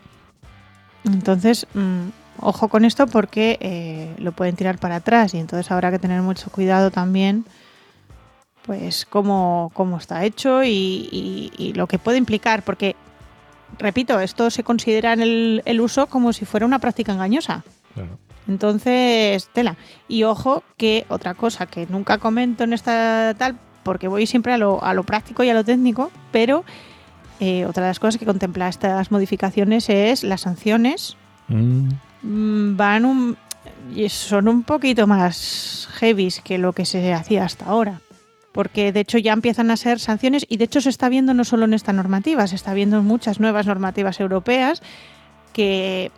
Entonces, 1.05 1.67
mm, 1.73 2.09
ojo 2.41 2.69
con 2.69 2.85
esto 2.85 3.07
porque 3.07 3.57
eh, 3.63 4.15
lo 4.19 4.33
pueden 4.33 4.57
tirar 4.57 4.79
para 4.79 4.97
atrás 4.97 5.33
y 5.33 5.39
entonces 5.39 5.71
habrá 5.71 5.91
que 5.91 5.99
tener 5.99 6.21
mucho 6.21 6.51
cuidado 6.51 6.91
también, 6.91 7.47
pues 8.67 9.07
cómo, 9.07 9.71
cómo 9.73 9.97
está 9.97 10.25
hecho 10.25 10.63
y, 10.65 10.69
y- 11.11 11.51
y 11.57 11.73
lo 11.73 11.87
que 11.87 11.99
puede 11.99 12.19
implicar, 12.19 12.63
porque, 12.63 12.95
repito, 13.79 14.21
esto 14.21 14.51
se 14.51 14.65
considera 14.65 15.13
en 15.13 15.21
el, 15.21 15.63
el 15.65 15.81
uso 15.81 16.07
como 16.07 16.33
si 16.33 16.45
fuera 16.45 16.67
una 16.67 16.79
práctica 16.79 17.13
engañosa. 17.13 17.65
Claro. 17.95 18.19
Entonces, 18.47 19.49
tela. 19.53 19.77
Y 20.09 20.23
ojo 20.23 20.63
que 20.77 21.05
otra 21.09 21.35
cosa 21.35 21.67
que 21.67 21.87
nunca 21.89 22.19
comento 22.19 22.65
en 22.65 22.73
esta 22.73 23.35
tal, 23.37 23.59
porque 23.83 24.09
voy 24.09 24.27
siempre 24.27 24.53
a 24.53 24.59
lo, 24.59 24.83
a 24.83 24.95
lo 24.95 25.05
práctico 25.05 25.43
y 25.45 25.51
a 25.51 25.55
lo 25.55 25.65
técnico, 25.65 26.11
pero 26.33 26.65
eh, 27.41 27.67
otra 27.67 27.85
de 27.85 27.91
las 27.91 28.01
cosas 28.01 28.19
que 28.19 28.25
contempla 28.25 28.69
estas 28.69 29.11
modificaciones 29.11 29.89
es 29.91 30.25
las 30.25 30.43
sanciones 30.43 31.17
Mm, 31.49 31.89
mm, 32.23 32.77
van 32.77 33.05
un, 33.05 33.37
y 33.95 34.09
son 34.09 34.49
un 34.49 34.63
poquito 34.63 35.07
más 35.07 35.89
heavies 35.93 36.41
que 36.41 36.59
lo 36.59 36.73
que 36.73 36.85
se 36.85 37.13
hacía 37.13 37.45
hasta 37.45 37.67
ahora. 37.67 38.01
Porque 38.59 38.91
de 38.91 38.99
hecho 38.99 39.19
ya 39.19 39.33
empiezan 39.35 39.71
a 39.71 39.77
ser 39.77 40.01
sanciones 40.01 40.45
y 40.49 40.57
de 40.57 40.65
hecho 40.65 40.81
se 40.81 40.89
está 40.89 41.09
viendo 41.09 41.33
no 41.33 41.45
solo 41.45 41.67
en 41.67 41.75
esta 41.75 41.93
normativa, 41.93 42.45
se 42.49 42.57
está 42.57 42.75
viendo 42.75 42.99
en 42.99 43.05
muchas 43.05 43.39
nuevas 43.39 43.67
normativas 43.67 44.19
europeas 44.19 44.83
que 45.53 46.11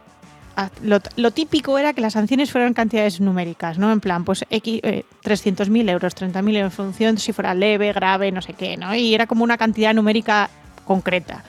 ah, 0.56 0.70
lo, 0.82 1.30
típico 1.32 1.76
era 1.76 1.92
que 1.92 2.00
las 2.00 2.14
sanciones 2.14 2.50
fueran 2.50 2.72
cantidades 2.72 3.20
numéricas, 3.20 3.76
¿no? 3.76 3.92
En 3.92 4.00
plan, 4.00 4.24
pues 4.24 4.46
eh, 4.48 5.04
300.000 5.22 5.90
euros, 5.90 6.16
30.000 6.16 6.56
euros, 6.56 6.56
en 6.56 6.70
función 6.70 7.18
si 7.18 7.34
fuera 7.34 7.52
leve, 7.52 7.92
grave, 7.92 8.32
no 8.32 8.40
sé 8.40 8.54
qué, 8.54 8.78
¿no? 8.78 8.94
Y 8.94 9.14
era 9.14 9.26
como 9.26 9.44
una 9.44 9.58
cantidad 9.58 9.92
numérica 9.92 10.48
concreta. 10.86 11.44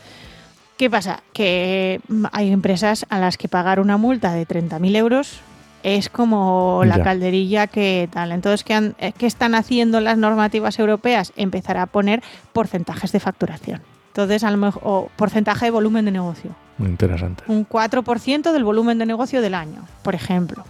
¿Qué 0.76 0.90
pasa? 0.90 1.24
Que 1.32 2.02
mm, 2.10 2.26
hay 2.34 2.52
empresas 2.52 3.06
a 3.08 3.18
las 3.18 3.38
que 3.38 3.48
pagar 3.48 3.80
una 3.80 3.96
multa 3.96 4.34
de 4.34 4.46
30.000 4.46 4.98
euros 4.98 5.40
es 5.84 6.10
como 6.10 6.84
la 6.86 6.98
Ya. 6.98 7.04
calderilla 7.04 7.68
que 7.68 8.10
tal. 8.12 8.32
Entonces, 8.32 8.64
¿qué, 8.64 8.74
han- 8.74 8.96
eh, 9.00 9.14
qué 9.18 9.26
están 9.28 9.56
haciendo 9.56 10.00
las 10.02 10.18
normativas 10.18 10.78
europeas? 10.80 11.34
Empezar 11.36 11.78
a 11.78 11.86
poner 11.88 12.22
porcentajes 12.54 13.12
de 13.12 13.20
facturación. 13.20 13.82
Entonces, 14.08 14.44
a 14.44 14.52
lo 14.52 14.58
mejor, 14.58 14.82
o 14.86 15.10
porcentaje 15.16 15.66
de 15.66 15.72
volumen 15.72 16.06
de 16.06 16.12
negocio. 16.12 16.52
muy 16.78 16.90
interesante. 16.90 17.44
Un 17.48 17.64
4% 17.64 18.52
del 18.54 18.64
volumen 18.64 18.98
de 18.98 19.06
negocio 19.06 19.40
del 19.42 19.54
año, 19.54 19.86
por 20.02 20.16
ejemplo. 20.16 20.64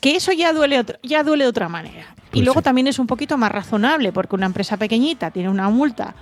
Que 0.00 0.16
eso 0.16 0.32
ya 0.32 0.52
duele, 0.52 0.80
otro- 0.80 0.98
ya 1.04 1.22
duele 1.22 1.44
de 1.44 1.50
otra 1.50 1.68
manera. 1.68 2.06
y 2.32 2.40
Pues 2.40 2.44
luego 2.44 2.60
sí. 2.60 2.64
también 2.64 2.86
es 2.88 2.98
un 2.98 3.06
poquito 3.06 3.38
más 3.38 3.52
razonable, 3.52 4.12
porque 4.12 4.34
una 4.34 4.46
empresa 4.46 4.76
pequeñita 4.76 5.30
tiene 5.30 5.48
una 5.48 5.68
multa 5.70 6.14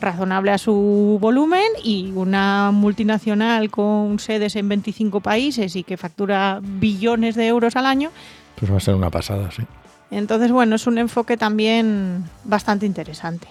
razonable 0.00 0.50
a 0.52 0.58
su 0.58 1.18
volumen 1.20 1.68
y 1.82 2.12
una 2.14 2.70
multinacional 2.72 3.70
con 3.70 4.18
sedes 4.18 4.56
en 4.56 4.68
25 4.68 5.20
países 5.20 5.76
y 5.76 5.82
que 5.82 5.96
factura 5.96 6.60
billones 6.62 7.34
de 7.34 7.46
euros 7.46 7.76
al 7.76 7.86
año. 7.86 8.10
Pues 8.56 8.72
va 8.72 8.76
a 8.76 8.80
ser 8.80 8.94
una 8.94 9.10
pasada, 9.10 9.50
sí. 9.50 9.62
Entonces, 10.10 10.50
bueno, 10.50 10.76
es 10.76 10.86
un 10.86 10.98
enfoque 10.98 11.36
también 11.36 12.24
bastante 12.44 12.86
interesante. 12.86 13.48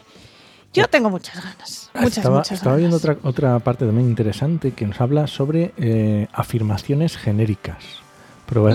Yo 0.74 0.88
tengo 0.88 1.10
muchas 1.10 1.36
ganas. 1.36 1.90
Muchas, 1.96 2.18
estaba 2.18 2.38
muchas 2.38 2.52
estaba 2.54 2.76
ganas. 2.76 2.80
viendo 2.80 2.98
otra, 2.98 3.18
otra 3.30 3.60
parte 3.60 3.86
también 3.86 4.08
interesante 4.10 4.72
que 4.72 4.86
nos 4.86 5.00
habla 5.02 5.28
sobre 5.28 5.74
eh, 5.78 6.28
afirmaciones 6.34 7.18
genéricas. 7.18 7.84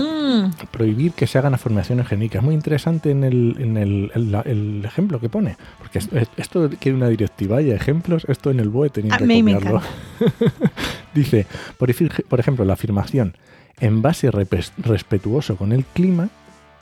Mm, 0.03 0.51
Prohibir 0.71 1.11
que 1.13 1.25
se 1.27 1.37
hagan 1.37 1.53
afirmaciones 1.53 2.07
genéricas. 2.07 2.43
Muy 2.43 2.53
interesante 2.55 3.11
en 3.11 3.23
el, 3.23 3.55
en 3.59 3.77
el, 3.77 4.11
el- 4.13 4.35
el 4.45 4.85
ejemplo 4.85 5.19
que 5.19 5.29
pone. 5.29 5.57
Porque 5.79 5.99
es- 5.99 6.09
es- 6.13 6.29
esto 6.37 6.69
quiere 6.79 6.97
una 6.97 7.09
directiva 7.09 7.61
y 7.61 7.71
ejemplos. 7.71 8.25
Esto 8.27 8.51
en 8.51 8.59
el 8.59 8.69
BOE 8.69 8.89
tenía 8.89 9.15
A 9.15 9.17
que 9.17 9.25
copiarlo. 9.59 9.81
Dice, 11.13 11.45
por, 11.77 11.89
por 12.27 12.39
ejemplo, 12.39 12.65
la 12.65 12.73
afirmación 12.73 13.35
envase 13.79 14.29
respetuoso 14.77 15.55
con 15.57 15.71
el 15.71 15.85
clima, 15.85 16.29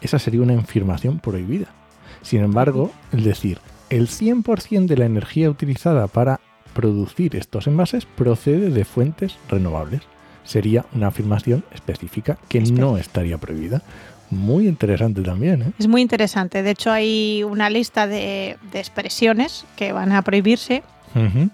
esa 0.02 0.20
sería 0.20 0.42
una 0.42 0.58
afirmación 0.58 1.20
prohibida. 1.20 1.68
Sin 2.22 2.42
embargo, 2.42 2.92
el 3.12 3.24
decir, 3.24 3.60
el 3.90 4.08
100% 4.08 4.86
de 4.88 4.98
la 4.98 5.06
energía 5.06 5.50
utilizada 5.50 6.08
para 6.08 6.40
producir 6.74 7.36
estos 7.36 7.68
envases 7.68 8.06
procede 8.06 8.70
de 8.70 8.86
fuentes 8.86 9.38
renovables. 9.50 10.02
Sería 10.44 10.86
una 10.94 11.08
afirmación 11.08 11.64
específica 11.74 12.38
que 12.48 12.62
no 12.62 12.98
estaría 12.98 13.38
prohibida. 13.38 13.82
Muy 14.30 14.68
interesante 14.68 15.22
también, 15.22 15.62
¿eh? 15.62 15.72
es 15.78 15.88
muy 15.88 16.02
interesante. 16.02 16.64
De 16.64 16.72
hecho, 16.72 16.92
hay 16.92 17.44
una 17.44 17.70
lista 17.70 18.08
de, 18.08 18.58
de 18.72 18.80
expresiones 18.80 19.66
que 19.76 19.92
van 19.92 20.12
a 20.14 20.22
prohibirse 20.22 20.84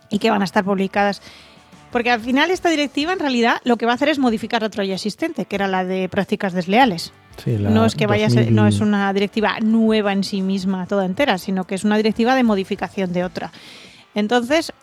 y 0.10 0.20
que 0.20 0.30
van 0.30 0.42
a 0.42 0.46
estar 0.46 0.64
publicadas. 0.64 1.22
Porque 1.92 2.12
al 2.12 2.20
final 2.20 2.52
esta 2.52 2.70
directiva 2.70 3.14
en 3.14 3.20
realidad 3.20 3.56
lo 3.64 3.78
que 3.78 3.86
va 3.86 3.94
a 3.94 3.96
hacer 3.96 4.10
es 4.10 4.20
modificar 4.20 4.64
otra 4.64 4.86
ya 4.86 4.94
existente, 4.94 5.46
que 5.46 5.56
era 5.56 5.68
la 5.68 5.86
de 5.86 6.08
prácticas 6.10 6.54
desleales. 6.54 7.14
Sí, 7.44 7.58
la 7.58 7.70
No 7.70 7.86
es 7.86 7.96
que 7.96 8.08
vaya 8.08 8.28
a 8.28 8.30
ser, 8.30 8.46
2000 8.46 8.56
no 8.56 8.68
es 8.68 8.80
una 8.80 9.12
directiva 9.14 9.60
nueva 9.62 10.12
en 10.12 10.24
sí 10.24 10.42
misma 10.42 10.86
toda 10.86 11.06
entera, 11.06 11.38
sino 11.38 11.66
que 11.66 11.76
es 11.76 11.84
una 11.84 11.98
directiva 11.98 12.36
de 12.36 12.44
modificación 12.44 13.14
de 13.14 13.24
otra. 13.24 13.52
Entonces, 14.16 14.74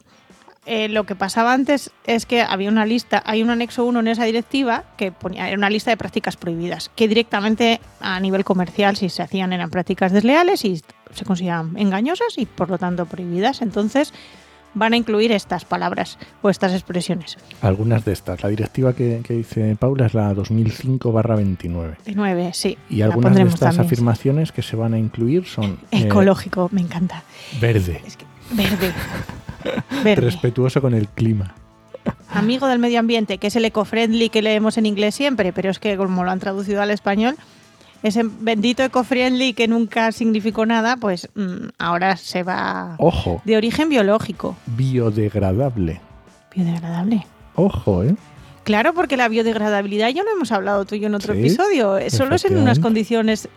eh, 0.67 0.89
lo 0.89 1.05
que 1.05 1.15
pasaba 1.15 1.53
antes 1.53 1.91
es 2.07 2.27
que 2.27 2.43
había 2.43 2.71
una 2.71 2.87
lista, 2.87 3.23
hay 3.27 3.43
un 3.43 3.51
anexo 3.51 3.85
1 3.85 4.01
en 4.01 4.09
esa 4.09 4.25
directiva 4.25 4.85
que 4.97 5.13
ponía 5.13 5.49
era 5.49 5.57
una 5.57 5.71
lista 5.71 5.91
de 5.91 5.97
prácticas 5.97 6.37
prohibidas, 6.37 6.91
que 6.97 7.09
directamente 7.09 7.81
a 8.01 8.19
nivel 8.21 8.45
comercial 8.45 8.97
si 8.97 9.09
se 9.09 9.23
hacían 9.23 9.53
eran 9.53 9.71
prácticas 9.71 10.13
desleales 10.13 10.65
y 10.65 10.81
se 11.13 11.25
consideraban 11.25 11.77
engañosas 11.77 12.39
y 12.39 12.47
por 12.47 12.71
lo 12.71 12.79
tanto 12.79 13.07
prohibidas. 13.07 13.63
Entonces, 13.63 14.13
van 14.75 14.93
a 14.93 14.97
incluir 14.97 15.33
estas 15.33 15.65
palabras 15.65 16.19
o 16.43 16.51
estas 16.51 16.73
expresiones. 16.73 17.37
Algunas 17.63 18.05
de 18.05 18.13
estas. 18.13 18.43
La 18.43 18.49
directiva 18.49 18.93
que, 18.93 19.21
que 19.23 19.35
dice 19.35 19.77
Paula 19.79 20.07
es 20.07 20.15
la 20.15 20.35
2005-29. 20.35 21.97
De 22.05 22.15
9, 22.15 22.51
sí. 22.53 22.77
Y 22.91 23.03
algunas 23.03 23.35
de 23.35 23.43
estas 23.43 23.61
también. 23.61 23.87
afirmaciones 23.87 24.53
que 24.53 24.63
se 24.63 24.77
van 24.77 24.95
a 24.95 24.99
incluir 24.99 25.47
son 25.47 25.79
eh, 25.91 26.03
Ecológico, 26.03 26.69
me 26.73 26.81
encanta. 26.81 27.23
verde, 27.61 28.03
Es 28.07 28.17
que 28.17 28.25
verde. 28.53 28.93
Verde. 30.03 30.21
respetuoso 30.27 30.81
con 30.81 30.95
el 30.95 31.09
clima. 31.09 31.55
Amigo 32.31 32.67
del 32.67 32.79
medio 32.79 32.99
ambiente, 33.01 33.39
que 33.39 33.47
es 33.47 33.57
el 33.57 33.65
eco-friendly 33.65 34.29
que 34.29 34.43
leemos 34.43 34.77
en 34.77 34.87
inglés 34.87 35.15
siempre, 35.15 35.53
pero 35.53 35.71
es 35.71 35.79
que 35.79 35.97
como 35.97 36.25
lo 36.25 36.31
han 36.31 36.41
traducido 36.41 36.83
al 36.83 36.91
español, 36.91 37.37
ese 38.03 38.23
bendito 38.25 38.83
eco-friendly 38.83 39.55
que 39.55 39.69
nunca 39.69 40.13
significó 40.13 40.67
nada, 40.67 40.97
pues 40.99 41.29
mm, 41.35 41.69
ahora 41.79 42.17
se 42.17 42.43
va 42.43 42.97
Ojo, 42.99 43.41
de 43.45 43.57
origen 43.57 43.89
biológico. 43.89 44.57
biodegradable. 44.67 46.01
Biodegradable. 46.55 47.27
Ojo, 47.55 48.03
¿eh? 48.05 48.15
Claro, 48.65 48.95
porque 48.95 49.17
la 49.17 49.29
biodegradabilidad 49.29 50.09
ya 50.09 50.23
lo 50.23 50.31
hemos 50.31 50.51
hablado 50.53 50.85
tú 50.85 50.95
y 50.97 51.01
yo 51.01 51.07
en 51.07 51.15
otro 51.15 51.35
Sí, 51.35 51.41
episodio. 51.41 51.99
Solo 52.11 52.35
es 52.35 52.45
en 52.45 52.57
unas 52.57 52.79
condiciones 52.79 53.49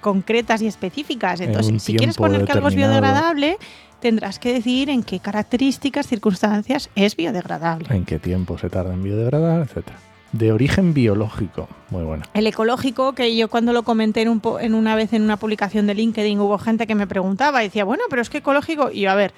concretas 0.00 0.62
y 0.62 0.66
específicas. 0.66 1.40
En 1.40 1.48
Entonces, 1.48 1.82
si 1.82 1.94
quieres 1.94 2.16
poner 2.16 2.44
que 2.44 2.52
algo 2.52 2.68
es 2.68 2.74
biodegradable, 2.74 3.58
tendrás 4.00 4.38
que 4.38 4.52
decir 4.52 4.90
en 4.90 5.02
qué 5.02 5.18
características, 5.20 6.06
circunstancias 6.06 6.90
es 6.94 7.16
biodegradable. 7.16 7.86
En 7.94 8.04
qué 8.04 8.18
tiempo 8.18 8.58
se 8.58 8.70
tarda 8.70 8.94
en 8.94 9.02
biodegradar, 9.02 9.62
etcétera. 9.62 9.96
De 10.32 10.52
origen 10.52 10.92
biológico. 10.92 11.68
Muy 11.90 12.04
buena. 12.04 12.26
El 12.34 12.46
ecológico, 12.46 13.14
que 13.14 13.34
yo 13.34 13.48
cuando 13.48 13.72
lo 13.72 13.82
comenté 13.82 14.20
en, 14.22 14.28
un 14.28 14.40
po- 14.40 14.60
en 14.60 14.74
una 14.74 14.94
vez 14.94 15.12
en 15.14 15.22
una 15.22 15.38
publicación 15.38 15.86
de 15.86 15.94
LinkedIn, 15.94 16.38
hubo 16.40 16.58
gente 16.58 16.86
que 16.86 16.94
me 16.94 17.06
preguntaba 17.06 17.62
y 17.62 17.68
decía, 17.68 17.84
bueno, 17.84 18.04
pero 18.10 18.20
es 18.22 18.28
que 18.28 18.38
ecológico. 18.38 18.90
Y 18.92 19.00
yo, 19.02 19.10
a 19.10 19.14
ver, 19.14 19.32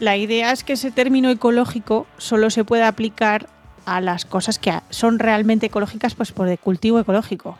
la 0.00 0.16
idea 0.18 0.52
es 0.52 0.62
que 0.62 0.74
ese 0.74 0.90
término 0.90 1.30
ecológico 1.30 2.06
solo 2.18 2.50
se 2.50 2.64
puede 2.64 2.82
aplicar 2.84 3.48
a 3.86 4.00
las 4.02 4.24
cosas 4.26 4.58
que 4.58 4.72
son 4.90 5.18
realmente 5.18 5.66
ecológicas, 5.66 6.14
pues 6.14 6.32
por 6.32 6.48
de 6.48 6.58
cultivo 6.58 6.98
ecológico. 7.00 7.56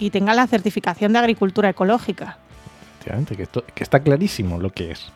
Y 0.00 0.10
tenga 0.10 0.34
la 0.34 0.46
certificación 0.48 1.12
de 1.12 1.18
agricultura 1.20 1.68
ecológica, 1.70 2.38
Efectivamente, 3.00 3.36
que, 3.36 3.42
esto- 3.44 3.64
que 3.74 3.84
está 3.84 4.00
clarísimo 4.00 4.58
lo 4.58 4.70
que 4.70 4.90
es. 4.90 5.12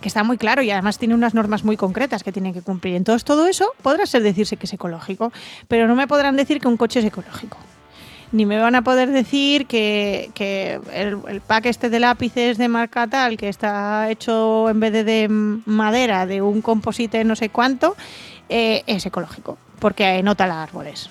Que 0.00 0.08
está 0.08 0.24
muy 0.24 0.36
claro 0.36 0.62
y 0.62 0.70
además 0.70 0.98
tiene 0.98 1.14
unas 1.14 1.34
normas 1.34 1.64
muy 1.64 1.76
concretas 1.76 2.22
que 2.22 2.32
tienen 2.32 2.52
que 2.52 2.62
cumplir. 2.62 2.94
Entonces, 2.96 3.24
todo 3.24 3.46
eso 3.46 3.72
podrá 3.82 4.06
ser 4.06 4.22
decirse 4.22 4.56
que 4.56 4.66
es 4.66 4.72
ecológico, 4.72 5.32
pero 5.68 5.88
no 5.88 5.94
me 5.94 6.06
podrán 6.06 6.36
decir 6.36 6.60
que 6.60 6.68
un 6.68 6.76
coche 6.76 7.00
es 7.00 7.06
ecológico. 7.06 7.56
Ni 8.32 8.46
me 8.46 8.58
van 8.58 8.74
a 8.74 8.82
poder 8.82 9.10
decir 9.10 9.66
que, 9.66 10.30
que 10.34 10.80
el, 10.92 11.18
el 11.28 11.40
pack 11.40 11.66
este 11.66 11.88
de 11.88 12.00
lápices 12.00 12.58
de 12.58 12.68
marca 12.68 13.06
tal, 13.06 13.36
que 13.36 13.48
está 13.48 14.10
hecho 14.10 14.68
en 14.68 14.80
vez 14.80 14.92
de, 14.92 15.04
de 15.04 15.28
madera, 15.28 16.26
de 16.26 16.42
un 16.42 16.60
composite 16.60 17.22
no 17.24 17.36
sé 17.36 17.50
cuánto, 17.50 17.96
eh, 18.48 18.82
es 18.86 19.06
ecológico, 19.06 19.56
porque 19.78 20.22
nota 20.22 20.46
los 20.46 20.56
árboles. 20.56 21.10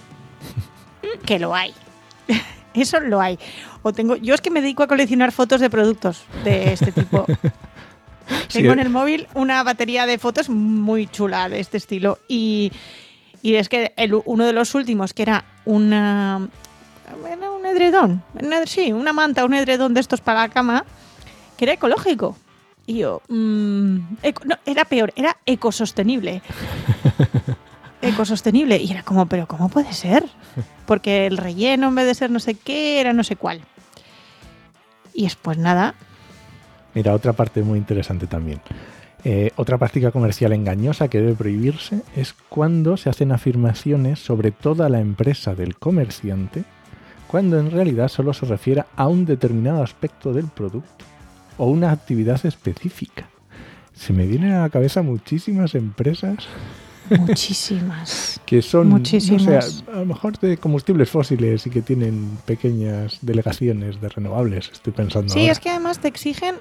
que 1.26 1.40
lo 1.40 1.56
hay. 1.56 1.74
Eso 2.74 3.00
lo 3.00 3.22
hay. 3.22 3.40
O 3.82 3.94
tengo, 3.94 4.16
yo 4.18 4.34
es 4.34 4.42
que 4.42 4.50
me 4.50 4.62
dedico 4.62 4.84
a 4.84 4.88
coleccionar 4.88 5.32
fotos 5.32 5.62
de 5.62 5.70
productos 5.70 6.24
de 6.44 6.74
este 6.74 6.92
tipo. 6.92 7.26
Sí, 8.48 8.60
Tengo 8.60 8.70
eh. 8.72 8.74
en 8.74 8.80
el 8.80 8.90
móvil 8.90 9.28
una 9.34 9.64
batería 9.64 10.06
de 10.06 10.18
fotos 10.18 10.50
muy 10.50 11.08
chula 11.08 11.50
de 11.50 11.60
este 11.60 11.78
estilo. 11.78 12.20
Y, 12.28 12.72
y 13.42 13.56
es 13.56 13.68
que 13.70 13.94
el- 13.98 14.14
uno 14.26 14.46
de 14.46 14.54
los 14.54 14.76
últimos, 14.76 15.14
que 15.14 15.24
era 15.24 15.44
una. 15.66 16.48
Era 17.32 17.52
un 17.52 17.66
edredón. 17.66 18.24
una- 18.42 18.66
sí, 18.66 18.92
una 18.92 19.12
manta, 19.14 19.44
un 19.46 19.54
edredón 19.54 19.94
de 19.94 20.00
estos 20.02 20.22
para 20.22 20.42
la 20.42 20.50
cama, 20.50 20.86
que 21.58 21.66
era 21.66 21.74
ecológico. 21.74 22.38
Y 22.86 23.00
yo. 23.00 23.22
mm, 23.30 23.98
eco- 24.24 24.44
no, 24.46 24.56
era 24.66 24.86
peor, 24.86 25.14
era 25.16 25.38
ecosostenible. 25.46 26.42
ecosostenible. 28.02 28.78
Y 28.78 28.92
era 28.92 29.04
como, 29.04 29.26
¿pero 29.28 29.48
cómo 29.48 29.70
puede 29.70 29.94
ser? 29.94 30.26
Porque 30.86 31.26
el 31.28 31.38
relleno, 31.38 31.88
en 31.88 31.96
vez 31.96 32.06
de 32.06 32.16
ser 32.16 32.30
no 32.32 32.40
sé 32.40 32.56
qué, 32.56 33.00
era 33.00 33.14
no 33.14 33.24
sé 33.24 33.36
cuál. 33.36 33.62
Y 35.14 35.26
es 35.26 35.36
pues 35.36 35.58
nada, 35.58 35.96
Mira, 36.94 37.14
otra 37.14 37.34
parte 37.34 37.62
muy 37.64 37.80
interesante 37.80 38.28
también. 38.28 38.62
Eh, 39.26 39.52
otra 39.56 39.78
práctica 39.78 40.12
comercial 40.12 40.52
engañosa 40.52 41.08
que 41.08 41.20
debe 41.20 41.34
prohibirse 41.34 42.02
es 42.16 42.34
cuando 42.50 42.98
se 42.98 43.10
hacen 43.10 43.32
afirmaciones 43.32 44.20
sobre 44.20 44.52
toda 44.52 44.90
la 44.90 45.00
empresa 45.00 45.56
del 45.56 45.78
comerciante, 45.78 46.66
cuando 47.28 47.58
en 47.58 47.72
realidad 47.72 48.10
solo 48.10 48.34
se 48.34 48.46
refiere 48.46 48.84
a 48.96 49.08
un 49.08 49.26
determinado 49.26 49.82
aspecto 49.82 50.34
del 50.34 50.48
producto 50.48 51.06
o 51.58 51.68
una 51.68 51.92
actividad 51.92 52.46
específica. 52.46 53.30
Se 53.94 54.12
me 54.12 54.28
vienen 54.28 54.52
a 54.52 54.62
la 54.62 54.70
cabeza 54.70 55.02
muchísimas 55.04 55.74
empresas 55.76 56.48
muchísimas. 57.10 58.40
que 58.46 58.62
son, 58.62 58.90
no 58.90 58.96
sé, 58.98 59.18
Muchísimas. 59.18 59.84
a, 59.88 59.98
a 59.98 60.00
lo 60.00 60.06
mejor 60.06 60.38
de 60.40 60.58
combustibles 60.58 61.10
fósiles 61.10 61.66
y 61.68 61.70
que 61.70 61.82
tienen 61.82 62.38
pequeñas 62.46 63.20
delegaciones 63.22 64.00
de 64.02 64.10
renovables, 64.10 64.70
estoy 64.72 64.94
pensando. 64.94 65.34
Sí, 65.34 65.42
ahora. 65.42 65.52
es 65.52 65.60
que 65.60 65.70
además 65.70 66.00
te 66.00 66.08
exigen 66.08 66.56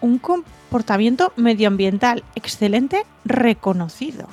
un 0.00 0.18
comportamiento 0.18 1.32
medioambiental 1.36 2.24
excelente, 2.34 3.04
reconocido, 3.24 4.26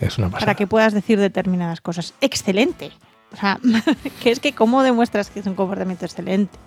es 0.00 0.18
una 0.18 0.28
pasada. 0.28 0.40
para 0.40 0.54
que 0.54 0.66
puedas 0.66 0.92
decir 0.92 1.18
determinadas 1.18 1.80
cosas. 1.80 2.14
Excelente. 2.20 2.90
O 3.32 3.36
sea, 3.36 3.58
que 4.22 4.30
es 4.30 4.40
que 4.40 4.52
cómo 4.54 4.82
demuestras 4.82 5.30
que 5.30 5.40
es 5.40 5.46
un 5.46 5.54
comportamiento 5.54 6.04
excelente. 6.04 6.58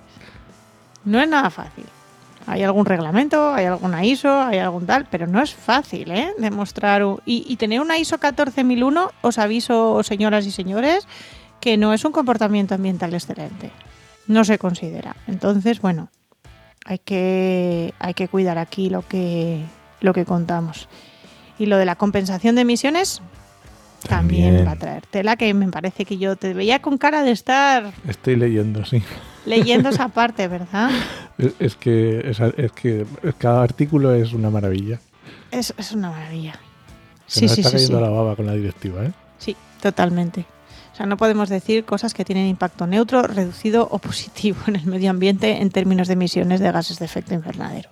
No 1.06 1.22
es 1.22 1.30
nada 1.30 1.50
fácil. 1.50 1.86
Hay 2.48 2.64
algún 2.64 2.86
reglamento, 2.86 3.54
hay 3.54 3.66
alguna 3.66 4.04
ISO, 4.04 4.42
hay 4.42 4.58
algún 4.58 4.86
tal, 4.88 5.06
pero 5.10 5.28
no 5.28 5.42
es 5.42 5.54
fácil, 5.54 6.10
¿eh? 6.12 6.32
Demostrar. 6.40 7.04
un- 7.04 7.22
Y, 7.26 7.46
y 7.48 7.58
tener 7.58 7.80
una 7.80 7.98
ISO 7.98 8.18
14001, 8.18 9.12
os 9.22 9.38
aviso, 9.38 10.02
señoras 10.04 10.46
y 10.48 10.52
señores, 10.52 11.08
que 11.62 11.78
no 11.78 11.94
es 11.94 12.04
un 12.06 12.12
comportamiento 12.12 12.74
ambiental 12.76 13.14
excelente. 13.14 13.72
No 14.28 14.44
se 14.46 14.58
considera. 14.58 15.16
Entonces, 15.28 15.80
bueno, 15.82 16.10
hay 16.86 17.00
que, 17.00 17.94
hay 18.00 18.14
que 18.14 18.28
cuidar 18.28 18.58
aquí 18.58 18.90
lo 18.90 19.08
que, 19.08 19.64
lo 20.02 20.14
que 20.14 20.26
contamos. 20.26 20.88
Y 21.58 21.66
lo 21.66 21.78
de 21.78 21.86
la 21.86 21.96
compensación 21.96 22.56
de 22.56 22.62
emisiones 22.62 23.22
también, 24.08 24.46
También. 24.46 24.68
va 24.68 24.72
a 24.72 24.76
traer 24.78 25.06
tela 25.08 25.36
que 25.36 25.54
me 25.54 25.68
parece 25.68 26.06
que 26.06 26.18
yo 26.18 26.38
te 26.38 26.54
veía 26.54 26.82
con 26.82 26.98
cara 26.98 27.22
de 27.24 27.32
estar 27.32 27.92
Estoy 28.08 28.38
leyendo, 28.38 28.86
sí. 28.86 29.04
leyendo 29.46 29.90
esa 29.90 30.08
parte, 30.10 30.48
¿verdad? 30.48 30.90
Es, 31.38 31.54
es 31.60 31.76
que, 31.76 32.22
es, 32.30 32.40
es 32.40 32.72
que 32.72 33.06
cada 33.38 33.62
artículo 33.62 34.14
es 34.16 34.32
una 34.32 34.50
maravilla. 34.50 35.00
Es, 35.52 35.74
es 35.78 35.92
una 35.92 36.12
maravilla. 36.12 36.54
Se 37.28 37.42
Sí, 37.42 37.46
nos 37.46 37.56
sí, 37.56 37.62
está 37.62 37.70
sí. 37.72 37.76
cayendo 37.76 38.00
la 38.02 38.10
baba 38.10 38.36
con 38.38 38.46
la 38.46 38.54
directiva, 38.54 39.04
¿eh? 39.04 39.12
Sí, 39.38 39.56
totalmente. 39.82 40.46
O 40.94 40.96
sea, 40.96 41.06
no 41.06 41.18
podemos 41.18 41.50
decir 41.50 41.86
cosas 41.86 42.14
que 42.14 42.26
tienen 42.26 42.48
impacto 42.48 42.88
neutro, 42.88 43.22
reducido 43.22 43.88
o 43.90 44.00
positivo 44.00 44.58
en 44.68 44.76
el 44.76 44.86
medio 44.86 45.10
ambiente 45.10 45.62
en 45.62 45.70
términos 45.70 46.08
de 46.08 46.14
emisiones 46.14 46.60
de 46.60 46.72
gases 46.72 47.00
de 47.00 47.06
efecto 47.06 47.34
invernadero. 47.34 47.90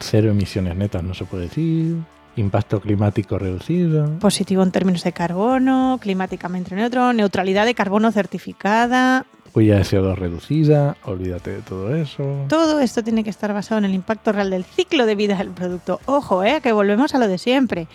Cero 0.00 0.30
emisiones 0.30 0.76
netas, 0.76 1.02
no 1.02 1.14
se 1.14 1.24
puede 1.24 1.44
decir. 1.44 1.96
Impacto 2.36 2.80
climático 2.80 3.38
reducido. 3.38 4.18
Positivo 4.18 4.62
en 4.62 4.70
términos 4.70 5.04
de 5.04 5.12
carbono, 5.12 5.98
climáticamente 6.00 6.74
neutro, 6.74 7.12
neutralidad 7.12 7.66
de 7.66 7.74
carbono 7.74 8.10
certificada. 8.10 9.26
Huella 9.54 9.76
de 9.76 9.82
CO2 9.82 10.16
reducida, 10.16 10.96
olvídate 11.04 11.50
de 11.50 11.60
todo 11.60 11.94
eso. 11.94 12.46
Todo 12.48 12.80
esto 12.80 13.04
tiene 13.04 13.22
que 13.22 13.28
estar 13.28 13.52
basado 13.52 13.78
en 13.80 13.84
el 13.84 13.94
impacto 13.94 14.32
real 14.32 14.48
del 14.48 14.64
ciclo 14.64 15.04
de 15.04 15.14
vida 15.14 15.36
del 15.36 15.50
producto. 15.50 16.00
Ojo, 16.06 16.42
¿eh? 16.42 16.60
que 16.62 16.72
volvemos 16.72 17.14
a 17.14 17.18
lo 17.18 17.28
de 17.28 17.36
siempre. 17.36 17.86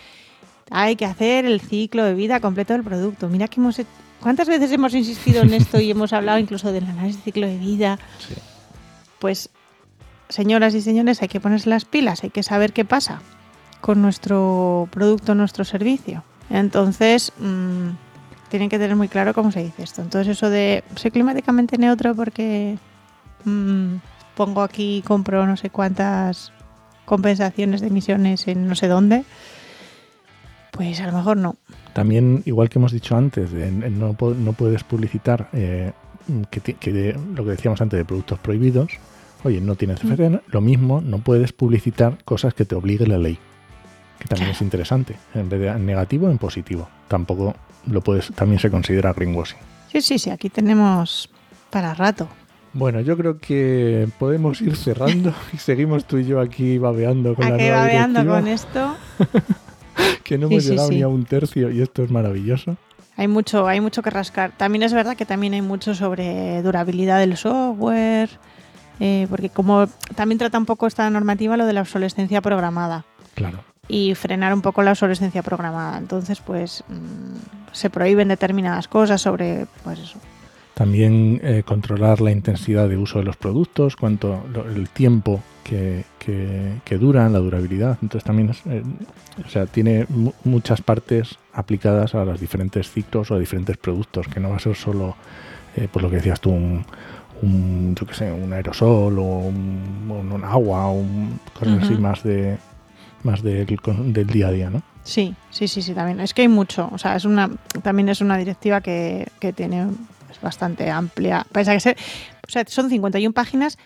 Hay 0.70 0.96
que 0.96 1.06
hacer 1.06 1.46
el 1.46 1.60
ciclo 1.60 2.04
de 2.04 2.14
vida 2.14 2.40
completo 2.40 2.74
del 2.74 2.84
producto. 2.84 3.28
Mira 3.28 3.48
que 3.48 3.60
hemos... 3.60 3.82
¿Cuántas 4.22 4.48
veces 4.48 4.72
hemos 4.72 4.94
insistido 4.94 5.44
en 5.44 5.54
esto 5.54 5.80
y 5.80 5.92
hemos 5.92 6.14
hablado 6.14 6.40
incluso 6.40 6.72
del 6.72 6.86
análisis 6.86 7.18
de 7.18 7.24
ciclo 7.24 7.48
de 7.48 7.58
vida? 7.58 8.00
Sí. 8.20 8.36
Pues, 9.20 9.50
señoras 10.30 10.74
y 10.76 10.82
señores, 10.82 11.22
hay 11.22 11.28
que 11.28 11.40
ponerse 11.40 11.70
las 11.70 11.86
pilas, 11.86 12.24
hay 12.24 12.30
que 12.30 12.44
saber 12.44 12.74
qué 12.74 12.86
pasa 12.86 13.22
con 13.82 14.02
nuestro 14.02 14.88
producto, 14.92 15.36
nuestro 15.36 15.64
servicio. 15.64 16.24
Entonces, 16.50 17.32
mmm, 17.38 17.90
tienen 18.50 18.70
que 18.70 18.80
tener 18.80 18.96
muy 18.96 19.08
claro 19.08 19.34
cómo 19.34 19.52
se 19.52 19.64
dice 19.64 19.84
esto. 19.84 20.02
Entonces, 20.02 20.38
eso 20.38 20.50
de 20.50 20.84
soy 20.96 21.12
climáticamente 21.12 21.78
neutro 21.78 22.16
porque 22.16 22.78
mmm, 23.44 23.96
pongo 24.36 24.62
aquí, 24.62 25.04
compro 25.06 25.46
no 25.46 25.58
sé 25.58 25.70
cuántas 25.70 26.52
compensaciones 27.06 27.82
de 27.82 27.88
emisiones 27.88 28.48
en 28.48 28.68
no 28.68 28.76
sé 28.76 28.88
dónde, 28.88 29.24
pues 30.78 31.02
a 31.02 31.08
lo 31.08 31.14
mejor 31.14 31.38
no. 31.38 31.56
También, 31.94 32.44
igual 32.46 32.70
que 32.70 32.80
hemos 32.80 32.92
dicho 32.92 33.16
antes, 33.18 33.52
de, 33.52 33.72
no, 33.72 34.16
no, 34.20 34.54
puedes 34.54 34.84
publicitar 34.84 35.50
eh, 35.54 35.92
que, 36.50 36.62
que 36.62 36.94
de, 36.94 37.20
lo 37.36 37.44
que 37.44 37.52
decíamos 37.52 37.82
antes 37.82 37.98
de 37.98 38.06
productos 38.06 38.40
prohibidos. 38.40 38.92
Oye, 39.44 39.62
no 39.62 39.76
tienes 39.76 40.04
mm. 40.04 40.36
lo 40.48 40.62
mismo, 40.62 41.02
no 41.02 41.20
puedes 41.20 41.54
publicitar 41.54 42.24
cosas 42.24 42.54
que 42.54 42.66
te 42.66 42.76
obligue 42.76 43.06
la 43.06 43.18
ley 43.18 43.40
que 44.20 44.28
también 44.28 44.52
es 44.52 44.62
interesante, 44.62 45.16
en 45.34 45.50
vez 45.50 45.60
de 45.60 45.68
en 45.68 45.86
negativo 45.86 46.30
en 46.30 46.38
positivo. 46.38 46.90
Tampoco 47.08 47.56
lo 47.86 48.02
puedes, 48.02 48.32
también 48.34 48.60
se 48.60 48.70
considera 48.70 49.14
greenwashing. 49.14 49.60
Sí, 49.92 50.02
sí, 50.02 50.20
sí, 50.20 50.30
aquí 50.30 50.50
tenemos 50.50 51.30
para 51.70 51.94
rato. 51.94 52.28
Bueno, 52.74 53.02
yo 53.02 53.18
creo 53.18 53.40
que 53.40 54.08
podemos 54.20 54.62
ir 54.62 54.76
cerrando 54.76 55.34
y 55.54 55.58
seguimos 55.58 56.06
tú 56.06 56.18
y 56.18 56.26
yo 56.26 56.40
aquí 56.40 56.78
babeando 56.78 57.36
con 57.36 57.46
aquí 57.46 57.52
la 57.52 57.58
nueva 57.58 57.78
babeando 57.78 58.20
directiva, 58.22 58.40
con 58.40 58.48
esto. 58.48 59.56
que 60.24 60.38
no 60.38 60.48
hemos 60.48 60.64
Sí, 60.64 60.70
llegado 60.72 60.88
sí. 60.90 60.96
ni 60.96 61.02
a 61.02 61.08
un 61.08 61.26
tercio 61.26 61.70
y 61.72 61.82
esto 61.82 62.04
es 62.04 62.12
maravilloso. 62.12 62.78
Hay 63.16 63.28
mucho, 63.28 63.68
hay 63.68 63.82
mucho 63.82 64.02
que 64.04 64.10
rascar. 64.12 64.52
También 64.58 64.84
es 64.84 64.94
verdad 64.94 65.16
que 65.18 65.26
también 65.26 65.54
hay 65.54 65.62
mucho 65.62 65.96
sobre 65.96 66.62
durabilidad 66.62 67.20
del 67.20 67.36
software, 67.36 68.30
eh, 69.00 69.26
porque 69.30 69.50
como 69.50 69.88
también 70.16 70.38
trata 70.38 70.58
un 70.58 70.66
poco 70.66 70.86
esta 70.88 71.10
normativa 71.10 71.58
lo 71.58 71.66
de 71.66 71.74
la 71.74 71.82
obsolescencia 71.82 72.42
programada 72.42 73.06
Claro. 73.34 73.64
y 73.88 74.14
frenar 74.14 74.54
un 74.54 74.62
poco 74.62 74.84
la 74.84 74.92
obsolescencia 74.92 75.42
programada. 75.42 75.98
Entonces, 75.98 76.40
pues 76.42 76.84
mm, 76.88 77.74
se 77.74 77.90
prohíben 77.90 78.28
determinadas 78.28 78.88
cosas 78.88 79.20
sobre, 79.22 79.66
pues 79.84 79.98
eso. 80.00 80.20
También 80.78 81.42
eh, 81.44 81.64
controlar 81.66 82.22
la 82.22 82.30
intensidad 82.30 82.88
de 82.88 82.98
uso 82.98 83.18
de 83.18 83.26
los 83.26 83.36
productos, 83.36 83.96
cuánto 83.96 84.44
lo- 84.54 84.70
el 84.70 84.90
tiempo 84.90 85.42
que, 85.64 86.04
que, 86.20 86.74
que 86.86 86.98
duran, 87.00 87.34
la 87.34 87.40
durabilidad. 87.40 87.98
Entonces 88.04 88.24
también 88.24 88.52
es, 88.52 88.62
eh, 88.68 88.84
o 89.44 89.50
sea, 89.50 89.66
tiene 89.66 90.06
mu- 90.10 90.34
muchas 90.44 90.82
partes 90.82 91.40
aplicadas 91.52 92.14
a 92.14 92.24
los 92.26 92.40
diferentes 92.40 92.92
ciclos 92.92 93.32
o 93.32 93.36
a 93.36 93.40
diferentes 93.40 93.76
productos, 93.78 94.28
que 94.28 94.40
no 94.40 94.52
va 94.52 94.58
a 94.58 94.60
ser 94.60 94.76
solo, 94.76 95.16
eh, 95.76 95.88
por 95.92 96.04
lo 96.04 96.12
que 96.12 96.18
decías 96.18 96.40
tú, 96.40 96.52
un, 96.52 96.86
un, 97.42 97.96
yo 98.00 98.06
qué 98.06 98.14
sé, 98.14 98.32
un 98.32 98.54
aerosol 98.54 99.18
o 99.18 99.24
un, 99.24 100.44
agua 100.46 100.86
o 100.90 100.94
un, 100.94 101.40
cosas 101.58 101.84
así 101.84 101.96
más 101.96 102.22
de 102.24 102.58
más 103.24 103.42
del, 103.42 103.66
del 104.14 104.28
día 104.28 104.50
a 104.50 104.52
día, 104.52 104.70
¿no? 104.70 104.84
Sí, 105.04 105.34
sí, 105.50 105.68
sí, 105.68 105.82
sí, 105.82 105.94
también. 105.96 106.20
Es 106.20 106.36
que 106.36 106.44
hay 106.44 106.48
mucho. 106.48 106.88
O 106.94 107.00
sea, 107.00 107.16
es 107.16 107.26
una, 107.26 107.50
también 107.82 108.10
es 108.10 108.22
una 108.22 108.38
directiva 108.38 108.80
que, 108.82 109.28
que 109.40 109.52
tiene 109.54 109.88
es 110.38 110.42
bastante 110.42 110.90
amplia. 110.90 111.46
Pese 111.52 111.72
a 111.72 111.78
que 111.78 111.90
o 112.48 112.50
sea, 112.50 112.64
son 112.68 112.90
51 112.90 113.34
páginas 113.34 113.78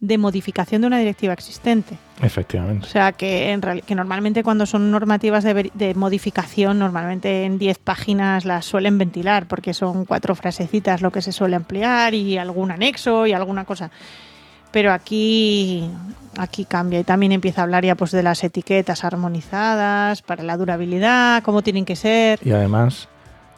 de 0.00 0.18
modificación 0.18 0.82
de 0.82 0.88
una 0.88 0.98
directiva 0.98 1.32
existente. 1.32 1.96
Efectivamente. 2.20 2.84
O 2.86 2.88
sea, 2.90 3.12
que, 3.12 3.52
en 3.52 3.62
real- 3.62 3.82
que 3.82 3.94
normalmente 3.94 4.42
cuando 4.42 4.66
son 4.66 4.90
normativas 4.90 5.44
de 5.44 5.94
modificación, 5.96 6.78
normalmente 6.78 7.44
en 7.44 7.58
10 7.58 7.78
páginas 7.78 8.44
las 8.44 8.66
suelen 8.66 8.98
ventilar, 8.98 9.46
porque 9.46 9.72
son 9.72 10.04
cuatro 10.04 10.34
frasecitas 10.34 11.00
lo 11.00 11.10
que 11.10 11.22
se 11.22 11.32
suele 11.32 11.56
ampliar 11.56 12.12
y 12.12 12.36
algún 12.36 12.70
anexo 12.70 13.26
y 13.26 13.32
alguna 13.32 13.64
cosa. 13.64 13.90
Pero 14.72 14.92
aquí, 14.92 15.88
aquí 16.36 16.64
cambia 16.66 16.98
y 17.00 17.04
también 17.04 17.32
empieza 17.32 17.62
a 17.62 17.64
hablar 17.64 17.84
ya 17.84 17.94
pues 17.94 18.10
de 18.10 18.22
las 18.24 18.42
etiquetas 18.44 19.04
armonizadas 19.04 20.20
para 20.20 20.42
la 20.42 20.56
durabilidad, 20.58 21.42
cómo 21.44 21.62
tienen 21.62 21.84
que 21.86 21.96
ser. 21.96 22.40
Y 22.44 22.50
además, 22.50 23.08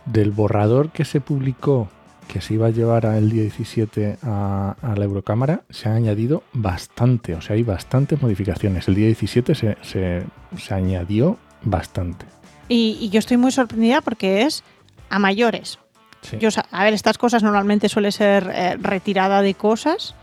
del 0.04 0.30
borrador 0.30 0.90
que 0.90 1.04
se 1.06 1.20
publicó, 1.20 1.88
que 2.28 2.40
se 2.40 2.54
iba 2.54 2.66
a 2.66 2.70
llevar 2.70 3.04
el 3.06 3.30
día 3.30 3.42
17 3.42 4.18
a, 4.22 4.76
a 4.82 4.96
la 4.96 5.04
Eurocámara, 5.04 5.62
se 5.70 5.88
han 5.88 5.96
añadido 5.96 6.42
bastante, 6.52 7.34
o 7.34 7.40
sea, 7.40 7.56
hay 7.56 7.62
bastantes 7.62 8.20
modificaciones. 8.20 8.88
El 8.88 8.94
día 8.94 9.06
17 9.06 9.54
se, 9.54 9.76
se, 9.82 10.22
se 10.58 10.74
añadió 10.74 11.38
bastante. 11.62 12.26
Y, 12.68 12.98
y 13.00 13.10
yo 13.10 13.18
estoy 13.18 13.36
muy 13.36 13.52
sorprendida 13.52 14.00
porque 14.00 14.42
es 14.42 14.64
a 15.08 15.18
mayores. 15.18 15.78
Sí. 16.22 16.38
Yo, 16.38 16.48
a 16.70 16.84
ver, 16.84 16.94
estas 16.94 17.18
cosas 17.18 17.42
normalmente 17.42 17.88
suele 17.88 18.10
ser 18.10 18.50
eh, 18.52 18.76
retirada 18.80 19.42
de 19.42 19.54
cosas 19.54 20.14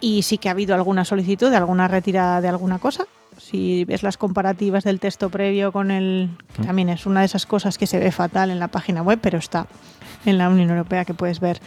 y 0.00 0.22
sí 0.22 0.38
que 0.38 0.48
ha 0.48 0.52
habido 0.52 0.74
alguna 0.74 1.04
solicitud 1.04 1.50
de 1.50 1.56
alguna 1.56 1.88
retirada 1.88 2.40
de 2.40 2.48
alguna 2.48 2.78
cosa. 2.78 3.06
Si 3.38 3.84
ves 3.86 4.02
las 4.02 4.18
comparativas 4.18 4.84
del 4.84 5.00
texto 5.00 5.30
previo 5.30 5.72
con 5.72 5.90
el... 5.90 6.30
que 6.54 6.62
Mm. 6.62 6.66
También 6.66 6.88
es 6.90 7.06
una 7.06 7.20
de 7.20 7.26
esas 7.26 7.46
cosas 7.46 7.78
que 7.78 7.86
se 7.86 7.98
ve 7.98 8.12
fatal 8.12 8.50
en 8.50 8.58
la 8.58 8.68
página 8.68 9.02
web, 9.02 9.18
pero 9.20 9.38
está 9.38 9.66
en 10.24 10.38
la 10.38 10.48
Unión 10.48 10.70
Europea 10.70 11.04
que 11.04 11.14
puedes 11.14 11.40
ver. 11.40 11.60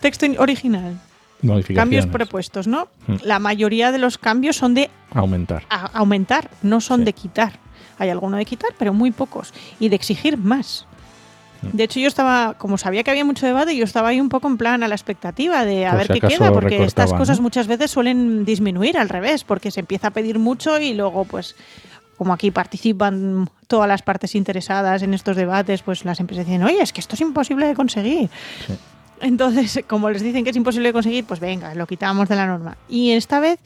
Texto 0.00 0.26
in- 0.26 0.38
original, 0.38 0.98
cambios 1.74 2.06
propuestos, 2.06 2.66
¿no? 2.66 2.88
Mm. 3.06 3.14
La 3.24 3.38
mayoría 3.38 3.92
de 3.92 3.98
los 3.98 4.18
cambios 4.18 4.56
son 4.56 4.74
de 4.74 4.90
Aumentar. 5.12 5.62
a- 5.70 5.86
aumentar, 5.98 6.50
no 6.62 6.80
son 6.80 7.00
Sí. 7.00 7.04
de 7.06 7.12
quitar. 7.12 7.52
Hay 7.98 8.08
alguno 8.08 8.36
de 8.38 8.44
quitar, 8.44 8.70
pero 8.78 8.92
muy 8.94 9.10
pocos. 9.10 9.52
Y 9.78 9.88
de 9.90 9.96
exigir 9.96 10.38
más. 10.38 10.86
Mm. 11.62 11.76
De 11.76 11.84
hecho, 11.84 12.00
yo 12.00 12.08
estaba, 12.08 12.54
como 12.56 12.78
sabía 12.78 13.02
que 13.02 13.10
había 13.10 13.24
mucho 13.26 13.44
debate, 13.46 13.76
yo 13.76 13.84
estaba 13.84 14.08
ahí 14.08 14.20
un 14.20 14.30
poco 14.30 14.48
en 14.48 14.56
plan 14.56 14.82
a 14.82 14.88
la 14.88 14.94
expectativa 14.94 15.64
de 15.66 15.84
a 15.84 15.94
ver 15.94 16.06
si 16.06 16.14
qué 16.20 16.28
queda, 16.28 16.50
porque 16.52 16.82
estas 16.84 17.12
cosas 17.12 17.38
¿no? 17.38 17.42
muchas 17.42 17.66
veces 17.66 17.90
suelen 17.90 18.46
disminuir 18.46 18.96
al 18.96 19.10
revés, 19.10 19.44
porque 19.44 19.70
se 19.70 19.80
empieza 19.80 20.08
a 20.08 20.10
pedir 20.12 20.38
mucho 20.38 20.78
y 20.78 20.94
luego, 20.94 21.26
pues, 21.26 21.56
como 22.20 22.34
aquí 22.34 22.50
participan 22.50 23.48
todas 23.66 23.88
las 23.88 24.02
partes 24.02 24.34
interesadas 24.34 25.00
en 25.00 25.14
estos 25.14 25.36
debates, 25.38 25.80
pues 25.80 26.04
las 26.04 26.20
empresas 26.20 26.44
dicen, 26.44 26.62
oye, 26.62 26.82
es 26.82 26.92
que 26.92 27.00
esto 27.00 27.14
es 27.14 27.22
imposible 27.22 27.66
de 27.66 27.74
conseguir. 27.74 28.28
Sí. 28.66 28.74
Entonces, 29.22 29.82
como 29.88 30.10
les 30.10 30.20
dicen 30.20 30.44
que 30.44 30.50
es 30.50 30.56
imposible 30.56 30.90
de 30.90 30.92
conseguir, 30.92 31.24
pues 31.24 31.40
venga, 31.40 31.74
lo 31.74 31.86
quitamos 31.86 32.28
de 32.28 32.36
la 32.36 32.46
norma. 32.46 32.76
Y 32.90 33.12
esta 33.12 33.40
vez, 33.40 33.58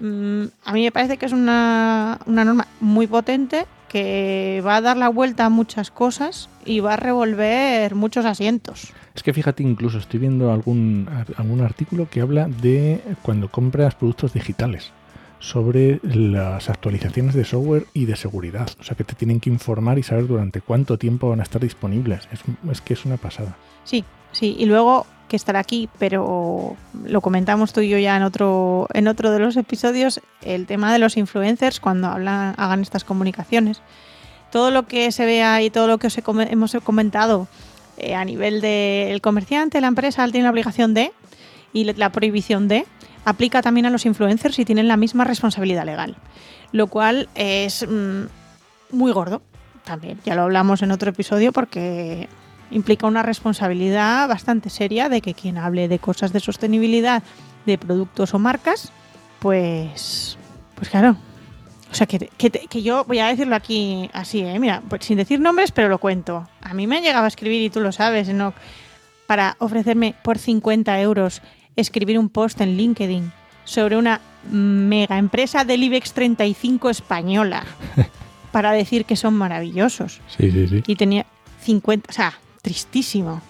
mm, 0.00 0.44
a 0.64 0.72
mí 0.72 0.82
me 0.82 0.92
parece 0.92 1.18
que 1.18 1.26
es 1.26 1.32
una, 1.32 2.18
una 2.24 2.42
norma 2.42 2.66
muy 2.80 3.06
potente 3.06 3.66
que 3.90 4.62
va 4.66 4.76
a 4.76 4.80
dar 4.80 4.96
la 4.96 5.10
vuelta 5.10 5.44
a 5.44 5.50
muchas 5.50 5.90
cosas 5.90 6.48
y 6.64 6.80
va 6.80 6.94
a 6.94 6.96
revolver 6.96 7.94
muchos 7.96 8.24
asientos. 8.24 8.94
Es 9.14 9.22
que 9.22 9.34
fíjate, 9.34 9.62
incluso 9.62 9.98
estoy 9.98 10.20
viendo 10.20 10.52
algún, 10.52 11.06
algún 11.36 11.60
artículo 11.60 12.08
que 12.08 12.22
habla 12.22 12.48
de 12.48 13.02
cuando 13.20 13.50
compras 13.50 13.94
productos 13.94 14.32
digitales 14.32 14.90
sobre 15.40 16.00
las 16.02 16.68
actualizaciones 16.68 17.34
de 17.34 17.44
software 17.44 17.86
y 17.94 18.04
de 18.04 18.14
seguridad. 18.14 18.68
O 18.78 18.84
sea, 18.84 18.96
que 18.96 19.04
te 19.04 19.14
tienen 19.14 19.40
que 19.40 19.50
informar 19.50 19.98
y 19.98 20.02
saber 20.02 20.28
durante 20.28 20.60
cuánto 20.60 20.98
tiempo 20.98 21.30
van 21.30 21.40
a 21.40 21.42
estar 21.42 21.60
disponibles. 21.60 22.28
Es, 22.70 22.80
que 22.82 22.92
es 22.92 23.04
una 23.04 23.16
pasada. 23.16 23.56
Sí, 23.84 24.04
sí, 24.32 24.54
y 24.58 24.66
luego 24.66 25.06
que 25.28 25.36
estará 25.36 25.58
aquí, 25.58 25.88
pero 25.98 26.76
lo 27.04 27.20
comentamos 27.20 27.72
tú 27.72 27.80
y 27.80 27.88
yo 27.88 27.98
ya 27.98 28.16
en 28.16 28.22
otro, 28.22 28.86
en 28.92 29.08
otro 29.08 29.30
de 29.30 29.38
los 29.38 29.56
episodios, 29.56 30.20
el 30.42 30.66
tema 30.66 30.92
de 30.92 30.98
los 30.98 31.16
influencers 31.16 31.80
cuando 31.80 32.08
hagan 32.08 32.82
estas 32.82 33.04
comunicaciones. 33.04 33.80
Todo 34.52 34.70
lo 34.70 34.86
que 34.86 35.10
se 35.12 35.24
vea 35.24 35.62
y 35.62 35.70
todo 35.70 35.86
lo 35.86 35.98
que 35.98 36.08
os 36.08 36.18
he 36.18 36.24
hemos 36.26 36.76
comentado 36.84 37.48
eh, 37.96 38.14
a 38.14 38.24
nivel 38.24 38.60
del 38.60 39.20
comerciante, 39.20 39.80
la 39.80 39.86
empresa 39.86 40.26
tiene 40.26 40.44
la 40.44 40.50
obligación 40.50 40.92
de 40.94 41.12
y 41.72 41.84
la 41.84 42.10
prohibición 42.10 42.66
de, 42.66 42.84
aplica 43.24 43.62
también 43.62 43.86
a 43.86 43.90
los 43.90 44.06
influencers 44.06 44.58
y 44.58 44.64
tienen 44.64 44.88
la 44.88 44.96
misma 44.96 45.24
responsabilidad 45.24 45.84
legal. 45.84 46.16
Lo 46.72 46.86
cual 46.86 47.28
es 47.34 47.86
mm, 47.88 48.24
muy 48.90 49.12
gordo 49.12 49.42
también. 49.84 50.18
Ya 50.24 50.34
lo 50.34 50.42
hablamos 50.42 50.82
en 50.82 50.92
otro 50.92 51.10
episodio 51.10 51.52
porque 51.52 52.28
implica 52.70 53.06
una 53.06 53.22
responsabilidad 53.22 54.28
bastante 54.28 54.70
seria 54.70 55.08
de 55.08 55.20
que 55.20 55.34
quien 55.34 55.58
hable 55.58 55.88
de 55.88 55.98
cosas 55.98 56.32
de 56.32 56.40
sostenibilidad 56.40 57.22
de 57.66 57.78
productos 57.78 58.32
o 58.34 58.38
marcas, 58.38 58.92
pues, 59.40 60.38
pues 60.76 60.88
claro. 60.88 61.16
O 61.90 61.94
sea, 61.94 62.06
que, 62.06 62.30
que, 62.38 62.50
que 62.50 62.82
yo 62.82 63.04
voy 63.04 63.18
a 63.18 63.26
decirlo 63.26 63.56
aquí 63.56 64.08
así, 64.12 64.42
¿eh? 64.42 64.60
mira, 64.60 64.80
pues 64.88 65.04
sin 65.04 65.16
decir 65.16 65.40
nombres, 65.40 65.72
pero 65.72 65.88
lo 65.88 65.98
cuento. 65.98 66.48
A 66.60 66.72
mí 66.72 66.86
me 66.86 66.98
han 66.98 67.02
llegado 67.02 67.24
a 67.24 67.28
escribir, 67.28 67.62
y 67.62 67.70
tú 67.70 67.80
lo 67.80 67.90
sabes, 67.90 68.28
¿no? 68.28 68.54
para 69.30 69.54
ofrecerme 69.60 70.16
por 70.24 70.38
50 70.38 71.00
euros 71.02 71.40
escribir 71.80 72.18
un 72.18 72.28
post 72.28 72.60
en 72.60 72.76
LinkedIn 72.76 73.32
sobre 73.64 73.96
una 73.96 74.20
mega 74.50 75.18
empresa 75.18 75.64
del 75.64 75.82
IBEX 75.82 76.12
35 76.12 76.90
española 76.90 77.64
para 78.52 78.72
decir 78.72 79.04
que 79.04 79.16
son 79.16 79.34
maravillosos. 79.34 80.20
Sí, 80.36 80.50
sí, 80.50 80.68
sí. 80.68 80.82
Y 80.86 80.96
tenía 80.96 81.26
50, 81.62 82.10
o 82.10 82.12
sea, 82.12 82.34
tristísimo. 82.62 83.42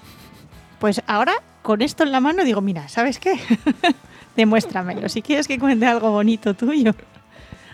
Pues 0.79 1.03
ahora, 1.07 1.35
con 1.63 1.83
esto 1.83 2.03
en 2.03 2.13
la 2.13 2.21
mano, 2.21 2.45
digo, 2.45 2.61
mira, 2.61 2.89
¿sabes 2.89 3.19
qué? 3.19 3.39
Demuéstramelo. 4.37 5.09
Si 5.09 5.23
quieres 5.23 5.47
que 5.47 5.59
cuente 5.59 5.87
algo 5.87 6.11
bonito 6.11 6.55
tuyo. 6.55 6.95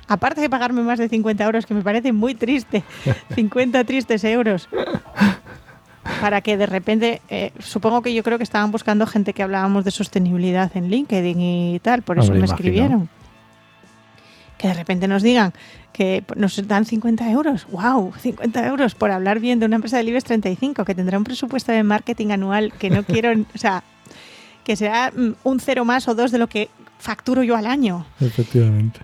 Aparte 0.09 0.41
de 0.41 0.49
pagarme 0.49 0.83
más 0.83 0.99
de 0.99 1.09
50 1.09 1.45
euros, 1.45 1.67
que 1.67 1.75
me 1.75 1.83
parece 1.83 2.13
muy 2.13 2.35
triste. 2.35 2.85
50 3.35 3.85
tristes 3.85 4.25
euros. 4.25 4.69
Para 6.21 6.41
que 6.41 6.57
de 6.57 6.67
repente, 6.67 7.21
eh, 7.29 7.53
supongo 7.59 8.03
que 8.03 8.15
yo 8.15 8.23
creo 8.23 8.39
que 8.39 8.45
estaban 8.45 8.71
buscando 8.71 9.07
gente 9.07 9.33
que 9.33 9.43
hablábamos 9.43 9.85
de 9.85 9.91
sostenibilidad 9.91 10.71
en 10.77 10.89
LinkedIn 10.91 11.41
y 11.41 11.81
tal, 11.81 12.03
por 12.03 12.19
eso 12.19 12.29
Hombre, 12.29 12.41
me 12.41 12.47
imagino. 12.47 12.55
escribieron. 12.55 13.09
Que 14.59 14.69
de 14.69 14.75
repente 14.75 15.07
nos 15.07 15.23
digan 15.23 15.53
que 15.93 16.25
nos 16.37 16.67
dan 16.69 16.85
50 16.85 17.31
euros. 17.31 17.67
¡Wow! 17.71 18.13
50 18.19 18.67
euros 18.67 18.95
por 18.95 19.11
hablar 19.11 19.41
bien 19.41 19.59
de 19.59 19.67
una 19.67 19.77
empresa 19.77 19.97
del 19.97 20.11
IBEX 20.11 20.25
35 20.25 20.85
que 20.85 20.95
tendrá 20.95 21.17
un 21.17 21.25
presupuesto 21.25 21.73
de 21.73 21.83
marketing 21.83 22.33
anual 22.33 22.73
que 22.79 22.91
no 22.91 23.03
quiero, 23.03 23.33
o 23.55 23.59
sea, 23.59 23.83
que 24.63 24.77
será 24.77 25.11
mm, 25.11 25.37
un 25.45 25.61
cero 25.61 25.85
más 25.85 26.07
o 26.09 26.15
dos 26.15 26.31
de 26.33 26.39
lo 26.39 26.49
que 26.49 26.69
facturo 26.99 27.43
yo 27.43 27.57
al 27.57 27.67
año. 27.67 28.07
Efectivamente. 28.21 29.01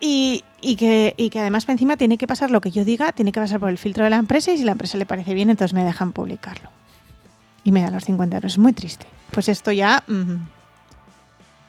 Y, 0.00 0.44
y 0.60 0.76
que, 0.76 1.14
y 1.16 1.30
que 1.30 1.40
además 1.40 1.68
encima 1.68 1.96
tiene 1.96 2.18
que 2.18 2.26
pasar 2.26 2.50
lo 2.50 2.60
que 2.60 2.70
yo 2.70 2.84
diga, 2.84 3.12
tiene 3.12 3.32
que 3.32 3.40
pasar 3.40 3.58
por 3.58 3.68
el 3.70 3.78
filtro 3.78 4.04
de 4.04 4.10
la 4.10 4.16
empresa 4.16 4.52
y 4.52 4.58
si 4.58 4.64
la 4.64 4.72
empresa 4.72 4.96
le 4.98 5.06
parece 5.06 5.34
bien, 5.34 5.50
entonces 5.50 5.74
me 5.74 5.82
dejan 5.84 6.12
publicarlo. 6.12 6.70
Y 7.64 7.72
me 7.72 7.82
dan 7.82 7.92
los 7.92 8.04
50 8.04 8.36
euros. 8.36 8.52
Es 8.52 8.58
muy 8.58 8.72
triste. 8.72 9.06
Pues 9.32 9.48
esto 9.48 9.72
ya, 9.72 10.04
mm, 10.06 10.34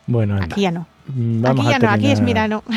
Bueno, 0.07 0.35
anda. 0.35 0.45
aquí 0.45 0.61
ya 0.61 0.71
no. 0.71 0.85
Mm, 1.07 1.41
Vamos 1.41 1.65
aquí 1.65 1.71
ya 1.73 1.79
no, 1.79 1.89
aquí 1.91 2.11
es 2.11 2.21
Mirano. 2.21 2.63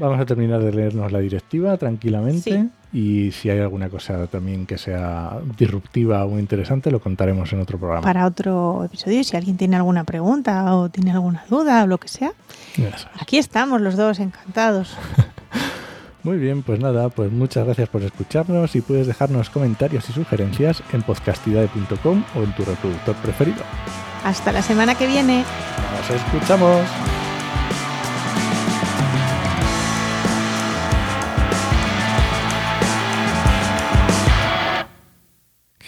Vamos 0.00 0.18
a 0.18 0.24
terminar 0.26 0.60
de 0.62 0.72
leernos 0.72 1.12
la 1.12 1.18
directiva 1.20 1.76
tranquilamente 1.76 2.40
Sí. 2.50 2.68
y 2.98 3.30
si 3.32 3.50
hay 3.50 3.58
alguna 3.60 3.88
cosa 3.90 4.26
también 4.26 4.64
que 4.66 4.78
sea 4.78 5.38
disruptiva 5.58 6.24
o 6.24 6.38
interesante 6.38 6.90
lo 6.90 7.00
contaremos 7.00 7.52
en 7.52 7.60
otro 7.60 7.78
programa. 7.78 8.00
Para 8.02 8.26
otro 8.26 8.82
episodio, 8.84 9.22
si 9.22 9.36
alguien 9.36 9.56
tiene 9.58 9.76
alguna 9.76 10.04
pregunta 10.04 10.74
o 10.74 10.88
tiene 10.88 11.12
alguna 11.12 11.44
duda 11.48 11.84
o 11.84 11.86
lo 11.86 11.98
que 11.98 12.08
sea, 12.08 12.32
aquí 13.20 13.36
estamos 13.38 13.80
los 13.82 13.96
dos 13.96 14.18
encantados. 14.20 14.96
Muy 16.22 16.36
bien, 16.38 16.62
pues 16.62 16.80
nada, 16.80 17.08
pues 17.08 17.30
muchas 17.32 17.64
gracias 17.64 17.88
por 17.88 18.02
escucharnos 18.02 18.74
y 18.76 18.80
puedes 18.82 19.06
dejarnos 19.06 19.48
comentarios 19.48 20.08
y 20.10 20.12
sugerencias 20.12 20.82
en 20.92 21.02
podcastidade.com 21.02 22.24
o 22.36 22.42
en 22.42 22.54
tu 22.54 22.64
reproductor 22.64 23.14
preferido. 23.16 23.62
Hasta 24.24 24.52
la 24.52 24.60
semana 24.60 24.94
que 24.96 25.06
viene. 25.06 25.44
Nos 25.96 26.10
escuchamos. 26.10 26.80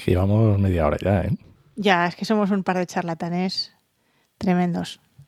Llevamos 0.07 0.59
media 0.59 0.87
hora 0.87 0.97
ya, 1.01 1.23
¿eh? 1.23 1.37
Ya, 1.77 2.07
es 2.07 2.17
que 2.17 2.25
somos 2.25 2.51
un 2.51 2.65
par 2.65 2.79
de 2.79 2.87
charlatanes 2.87 3.73
tremendos. 4.39 5.01